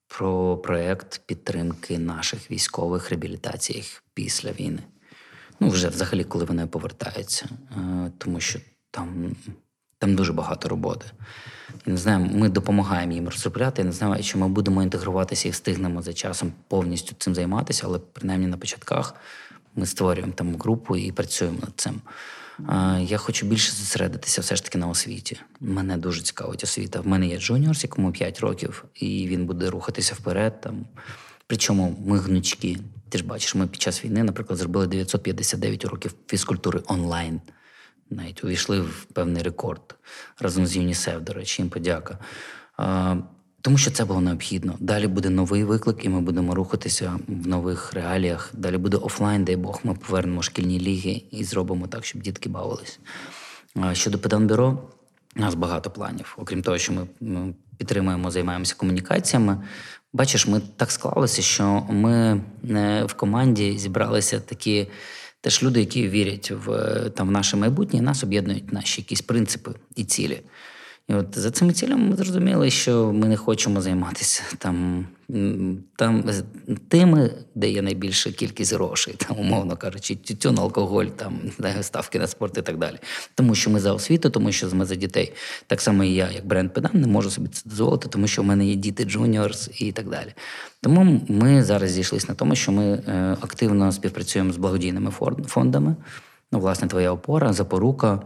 [0.08, 3.84] про проект підтримки наших військових реабілітацій
[4.14, 4.80] після війни.
[5.60, 8.60] Ну, вже взагалі, коли вони повертаються, Е, тому що
[8.92, 9.36] там,
[10.04, 11.06] там дуже багато роботи.
[11.88, 13.82] І не знаю, ми допомагаємо їм розробляти.
[13.82, 18.00] Я не знаю, чи ми будемо інтегруватися і встигнемо за часом повністю цим займатися, але
[18.00, 19.16] принаймні на початках
[19.76, 22.02] ми створюємо там групу і працюємо над цим.
[23.02, 25.40] Я хочу більше зосередитися все ж таки на освіті.
[25.60, 27.02] Мене дуже цікавить освіта.
[27.02, 30.62] В мене є Juniors, якому 5 років, і він буде рухатися вперед.
[30.62, 30.86] Там.
[31.48, 32.78] Причому ми гнучки.
[33.10, 37.42] Ти ж бачиш, ми під час війни, наприклад, зробили 959 уроків фізкультури онлайн.
[38.18, 39.96] Навіть увійшли в певний рекорд
[40.40, 42.18] разом з ЮНІСЕФ, до речі, їм подяка.
[43.62, 44.76] Тому що це було необхідно.
[44.80, 48.50] Далі буде новий виклик, і ми будемо рухатися в нових реаліях.
[48.54, 53.00] Далі буде офлайн, дай Бог, ми повернемо шкільні ліги і зробимо так, щоб дітки бавились.
[53.94, 54.80] Щодо педанбюро,
[55.36, 56.36] у нас багато планів.
[56.38, 59.64] Окрім того, що ми, підтримуємо, займаємося комунікаціями.
[60.14, 64.88] Бачиш, ми так склалися, що ми е, в команді зібралися такі
[65.44, 70.04] теж люди, які вірять в там в наше майбутнє, нас об'єднують наші якісь принципи і
[70.04, 70.42] цілі.
[71.08, 75.08] І от за цими цілями ми зрозуміли, що ми не хочемо займатися там,
[75.96, 76.24] там
[76.88, 81.40] тими, де є найбільша кількість грошей, там, умовно кажучи, тютюн, алкоголь, там
[81.82, 82.96] ставки на спорт і так далі.
[83.36, 85.34] Тому що ми за освіту, тому що ми за дітей.
[85.68, 88.46] Так само і я, як бренд педан, не можу собі це дозволити, тому що в
[88.46, 90.34] мене є діти Juniors і так далі.
[90.82, 95.12] Тому ми зараз зійшлися на тому, що ми е, активно співпрацюємо з благодійними
[95.48, 95.96] фондами.
[96.52, 98.22] Ну, власне, твоя опора, запорука.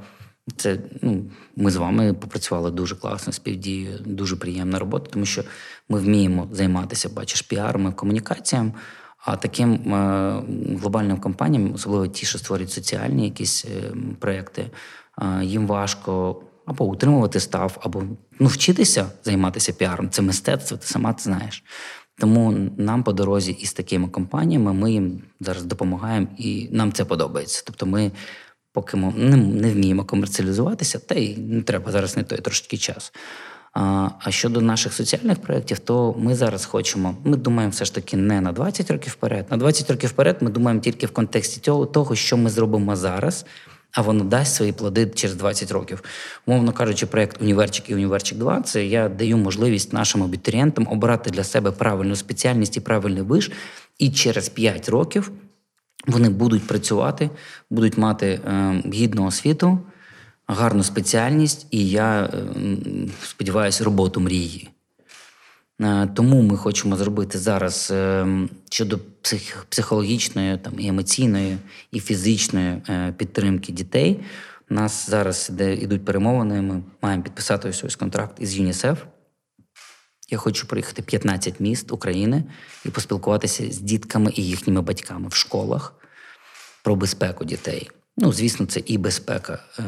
[0.55, 1.25] Це ну,
[1.55, 5.43] ми з вами попрацювали дуже класно співдією, дуже приємна робота, тому що
[5.89, 8.73] ми вміємо займатися, бачиш, піаром і комунікаціям.
[9.25, 10.43] А таким е,
[10.79, 14.71] глобальним компаніям, особливо ті, що створюють соціальні якісь е, проекти,
[15.21, 18.03] е, їм важко або утримувати став, або
[18.39, 20.09] ну, вчитися займатися піаром.
[20.09, 21.63] Це мистецтво, ти сама це знаєш.
[22.19, 27.63] Тому нам по дорозі із такими компаніями ми їм зараз допомагаємо, і нам це подобається.
[27.65, 28.11] Тобто, ми
[28.77, 33.13] поки ми не, не вміємо комерціалізуватися, та й не треба зараз не той трошки час.
[33.73, 37.15] А, а щодо наших соціальних проєктів, то ми зараз хочемо.
[37.23, 39.45] Ми думаємо все ж таки не на 20 років вперед.
[39.51, 43.45] На 20 років вперед ми думаємо тільки в контексті того, того що ми зробимо зараз,
[43.91, 46.03] а воно дасть свої плоди через 20 років.
[46.45, 51.43] Умовно кажучи, проєкт Універчик і Універчик 2 це я даю можливість нашим абітурієнтам обрати для
[51.43, 53.51] себе правильну спеціальність і правильний виш,
[53.99, 55.31] і через 5 років
[56.07, 57.29] вони будуть працювати,
[57.69, 59.79] будуть мати е, гідну освіту,
[60.47, 62.29] гарну спеціальність, і я е,
[63.23, 64.69] сподіваюся, роботу мрії.
[65.81, 67.93] Е, Тому ми хочемо зробити зараз
[68.69, 71.57] щодо псих, психологічної, там, і емоційної,
[71.91, 72.81] і фізичної
[73.17, 74.19] підтримки дітей.
[74.69, 76.61] У нас зараз іде, ідуть перемовини.
[76.61, 79.03] Ми маємо підписати ось ось контракт із ЮНІСЕФ.
[80.29, 82.43] Я хочу приїхати 15 міст України
[82.85, 85.96] і поспілкуватися з дітками і їхніми батьками в школах
[86.87, 87.89] про безпеку дітей.
[88.17, 89.83] Ну, звісно, це і безпека е,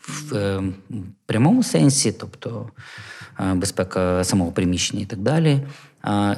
[0.00, 0.62] в е,
[1.26, 2.70] прямому сенсі, тобто
[3.40, 5.60] е, безпека самого приміщення і так далі.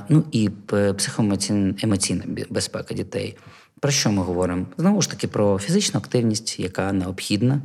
[0.08, 0.50] Ну і
[0.96, 3.36] психоемоційна емоційна безпека дітей.
[3.80, 4.66] Про що ми говоримо?
[4.78, 7.62] Знову ж таки, про фізичну активність, яка необхідна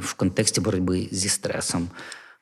[0.00, 1.88] в контексті боротьби зі стресом.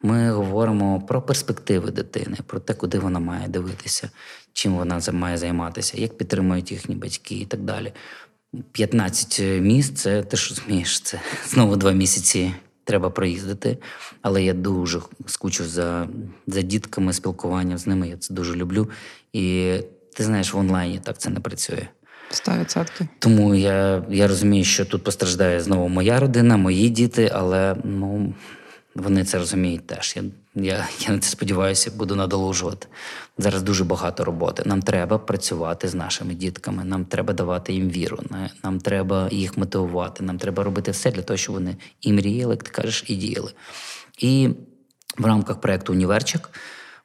[0.02, 4.10] Ми говоримо про перспективи дитини, про те, куди вона має дивитися,
[4.52, 7.92] чим вона має займатися, як підтримують їхні батьки і так далі.
[8.72, 13.78] 15 міст це ти ж розумієш, це знову два місяці треба проїздити.
[14.22, 16.08] Але я дуже скучу за,
[16.46, 18.08] за дітками, спілкуванням з ними.
[18.08, 18.90] Я це дуже люблю.
[19.32, 19.74] І
[20.16, 21.88] ти знаєш, в онлайні так це не працює.
[22.30, 23.06] 100%.
[23.18, 28.34] Тому я, я розумію, що тут постраждає знову моя родина, мої діти, але ну,
[28.98, 30.16] вони це розуміють теж.
[30.16, 30.22] Я,
[30.54, 32.86] я, я на це сподіваюся, буду надолужувати.
[33.38, 34.62] Зараз дуже багато роботи.
[34.66, 38.18] Нам треба працювати з нашими дітками, нам треба давати їм віру,
[38.64, 42.62] нам треба їх мотивувати, нам треба робити все для того, щоб вони і мріяли, як
[42.62, 43.52] ти кажеш, і діяли.
[44.18, 44.48] І
[45.18, 46.50] в рамках проєкту Універчик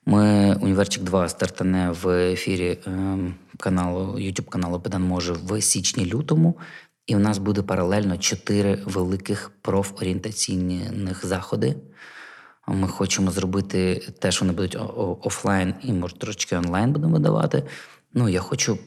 [0.05, 3.17] ми Універчик 2 стартане в ефірі е,
[3.57, 6.57] каналу YouTube каналу Педан може в січні-лютому.
[7.07, 11.75] І у нас буде паралельно чотири великих профорієнтаційних заходи.
[12.67, 14.77] Ми хочемо зробити те, що вони будуть
[15.21, 17.63] офлайн і, може, трошки онлайн будемо давати.
[18.13, 18.77] Ну, я хочу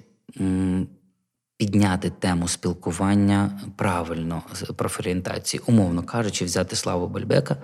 [1.56, 7.56] підняти тему спілкування правильно з профорієнтації, умовно кажучи, взяти Славу Бальбека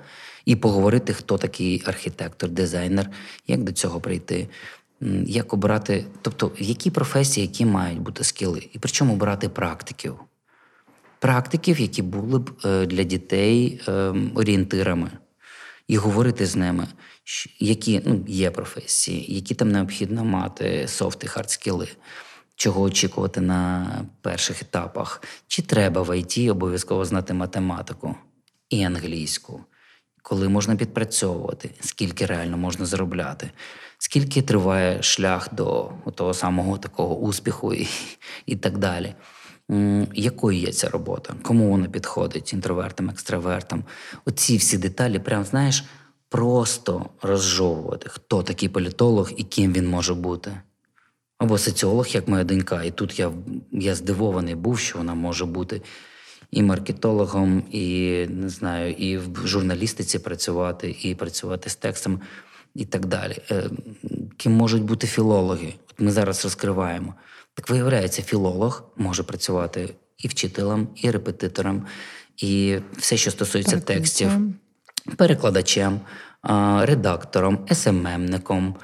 [0.44, 3.10] і поговорити, хто такий архітектор, дизайнер,
[3.46, 4.48] як до цього прийти.
[5.26, 10.14] Як обрати, тобто які професії, які мають бути скіли, і причому обирати практиків
[11.22, 15.10] практиків, які були б е, для дітей ем, орієнтирами,
[15.88, 16.86] і говорити з ними,
[17.58, 21.88] які ну, є професії, які там необхідно мати soft і hard скіли,
[22.56, 23.86] чого очікувати на
[24.20, 28.16] перших етапах, чи треба в ІТ обов'язково знати математику
[28.70, 29.64] і англійську.
[30.22, 33.50] Коли можна підпрацьовувати, скільки реально можна заробляти,
[33.98, 37.88] скільки триває шлях до того самого такого успіху і,
[38.46, 39.14] і так далі
[40.14, 43.84] якою є ця робота, кому вона підходить, інтровертам, екстравертам.
[44.24, 45.84] Оці всі деталі, прям знаєш,
[46.28, 50.52] просто розжовувати, хто такий політолог і ким він може бути.
[51.38, 52.82] Або соціолог, як моя донька.
[52.82, 53.32] І тут я
[53.72, 55.82] я здивований був, що вона може бути
[56.50, 62.20] і маркетологом, і не знаю, і в журналістиці працювати, і працювати з текстом,
[62.74, 63.38] і так далі.
[63.50, 63.70] Е,
[64.36, 65.74] ким можуть бути філологи?
[65.90, 67.14] От ми зараз розкриваємо.
[67.54, 71.86] Так виявляється, філолог може працювати і вчителем, і репетитором,
[72.36, 74.30] і все, що стосується текстів,
[75.16, 76.00] перекладачем,
[76.80, 78.76] редактором, СММником,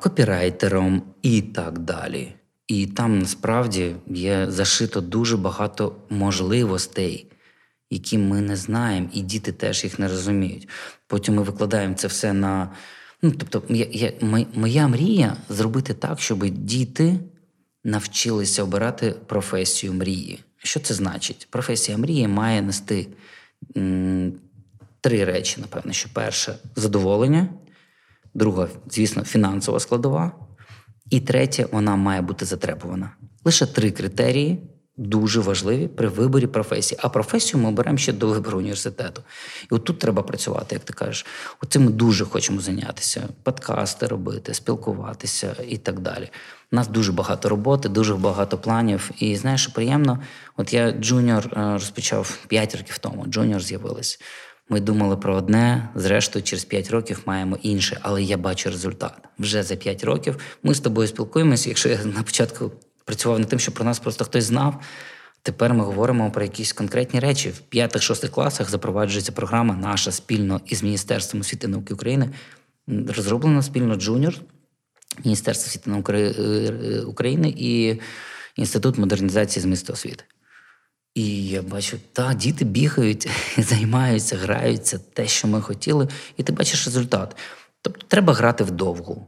[0.00, 2.34] копірайтером і так далі.
[2.66, 7.26] І там насправді є зашито дуже багато можливостей,
[7.90, 10.68] які ми не знаємо, і діти теж їх не розуміють.
[11.06, 12.70] Потім ми викладаємо це все на.
[13.22, 14.12] Ну, тобто, я, я,
[14.54, 17.20] моя мрія зробити так, щоб діти
[17.84, 20.40] навчилися обирати професію мрії.
[20.58, 21.48] Що це значить?
[21.50, 23.06] Професія мрії має нести
[23.76, 24.32] м,
[25.00, 27.48] три речі, напевно, що перше задоволення,
[28.34, 30.32] друга, звісно, фінансова складова,
[31.10, 33.12] і третє, вона має бути затребувана.
[33.44, 34.69] Лише три критерії,
[35.00, 36.98] дуже важливі при виборі професії.
[37.02, 39.22] А професію ми оберемо ще до вибору університету.
[39.72, 41.26] І от тут треба працювати, як ти кажеш.
[41.62, 46.30] Оцим ми дуже хочемо зайнятися, подкасти робити, спілкуватися і так далі.
[46.72, 49.10] У нас дуже багато роботи, дуже багато планів.
[49.18, 50.18] І знаєш, що приємно,
[50.56, 53.26] от я Junior е, розпочав 5 років тому.
[53.26, 54.20] Junior з'явились.
[54.68, 59.12] Ми думали про одне, зрештою, через 5 років маємо інше, але я бачу результат.
[59.38, 61.68] Вже за 5 років ми з тобою спілкуємося.
[61.68, 62.72] Якщо я на початку
[63.10, 64.80] працював над тим, щоб про нас просто хтось знав.
[65.42, 67.50] Тепер ми говоримо про якісь конкретні речі.
[67.50, 72.30] В п'ятих-шостих класах запроваджується програма наша спільно із Міністерством освіти і науки України.
[72.88, 74.34] Розроблена спільно Junior
[75.24, 77.96] Міністерства освіти науки е, України і
[78.56, 80.24] Інститут модернізації змісту освіти.
[81.14, 86.84] І я бачу, та діти бігають, займаються, граються те, що ми хотіли, і ти бачиш
[86.86, 87.36] результат.
[87.82, 89.26] Тобто треба грати вдовгу.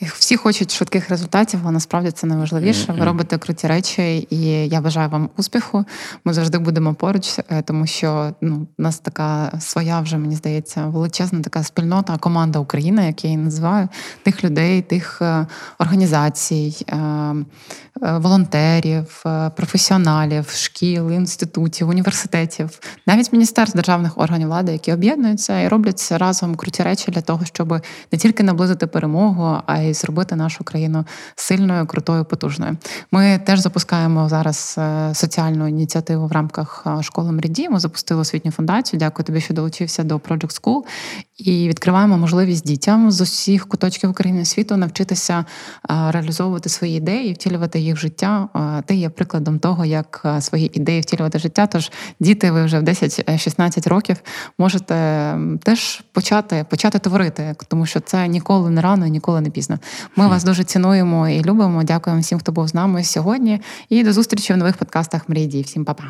[0.00, 2.92] Всі хочуть швидких результатів, а насправді це найважливіше.
[2.92, 4.38] Ви робите круті речі, і
[4.68, 5.84] я бажаю вам успіху.
[6.24, 10.86] Ми завжди будемо поруч, е, тому що ну, у нас така своя вже мені здається
[10.86, 13.88] величезна така спільнота, команда України, як я її називаю,
[14.22, 15.46] тих людей, тих е,
[15.78, 17.34] організацій, е,
[18.00, 19.24] волонтерів,
[19.56, 26.82] професіоналів, шкіл, інститутів, університетів, навіть міністерств державних органів влади, які об'єднуються і роблять разом круті
[26.82, 27.72] речі для того, щоб
[28.12, 32.76] не тільки наблизити перемогу А й зробити нашу країну сильною, крутою, потужною.
[33.10, 37.68] Ми теж запускаємо зараз е, соціальну ініціативу в рамках е, школи Мріді.
[37.68, 39.00] Ми запустили освітню фундацію.
[39.00, 40.82] Дякую тобі, що долучився до Project School.
[41.38, 45.44] І відкриваємо можливість дітям з усіх куточків України світу навчитися
[45.90, 48.48] е, реалізовувати свої ідеї, втілювати їх в життя.
[48.86, 51.66] Ти є прикладом того, як свої ідеї втілювати в життя.
[51.66, 54.16] Тож діти, ви вже в 10-16 років
[54.58, 54.94] можете
[55.62, 59.78] теж почати почати творити, тому що це ніколи не рано ніколи не пізно.
[60.16, 61.82] Ми вас дуже цінуємо і любимо.
[61.84, 63.60] Дякуємо всім, хто був з нами сьогодні.
[63.88, 65.62] І до зустрічі в нових подкастах Мрії дій.
[65.62, 66.04] Всім па-па.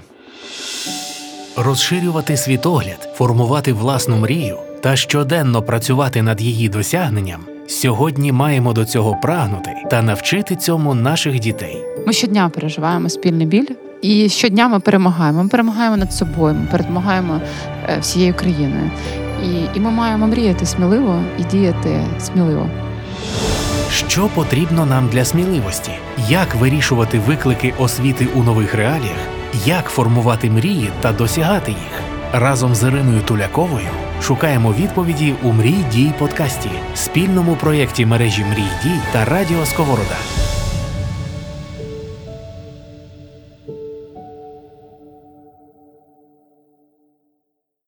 [1.56, 7.40] Розширювати світогляд, формувати власну мрію та щоденно працювати над її досягненням.
[7.68, 11.84] Сьогодні маємо до цього прагнути та навчити цьому наших дітей.
[12.06, 13.66] Ми щодня переживаємо спільний біль,
[14.02, 15.42] і щодня ми перемагаємо.
[15.42, 17.40] Ми перемагаємо над собою, ми перемагаємо
[17.88, 18.90] е, всією країною.
[19.44, 22.70] І, і ми маємо мріяти сміливо і діяти сміливо.
[23.92, 25.90] Що потрібно нам для сміливості?
[26.28, 29.18] Як вирішувати виклики освіти у нових реаліях?
[29.64, 32.02] Як формувати мрії та досягати їх?
[32.32, 33.88] Разом з Іриною Туляковою
[34.22, 40.16] шукаємо відповіді у Мрій дій подкасті, спільному проєкті мережі Мрій дій та Радіо Сковорода.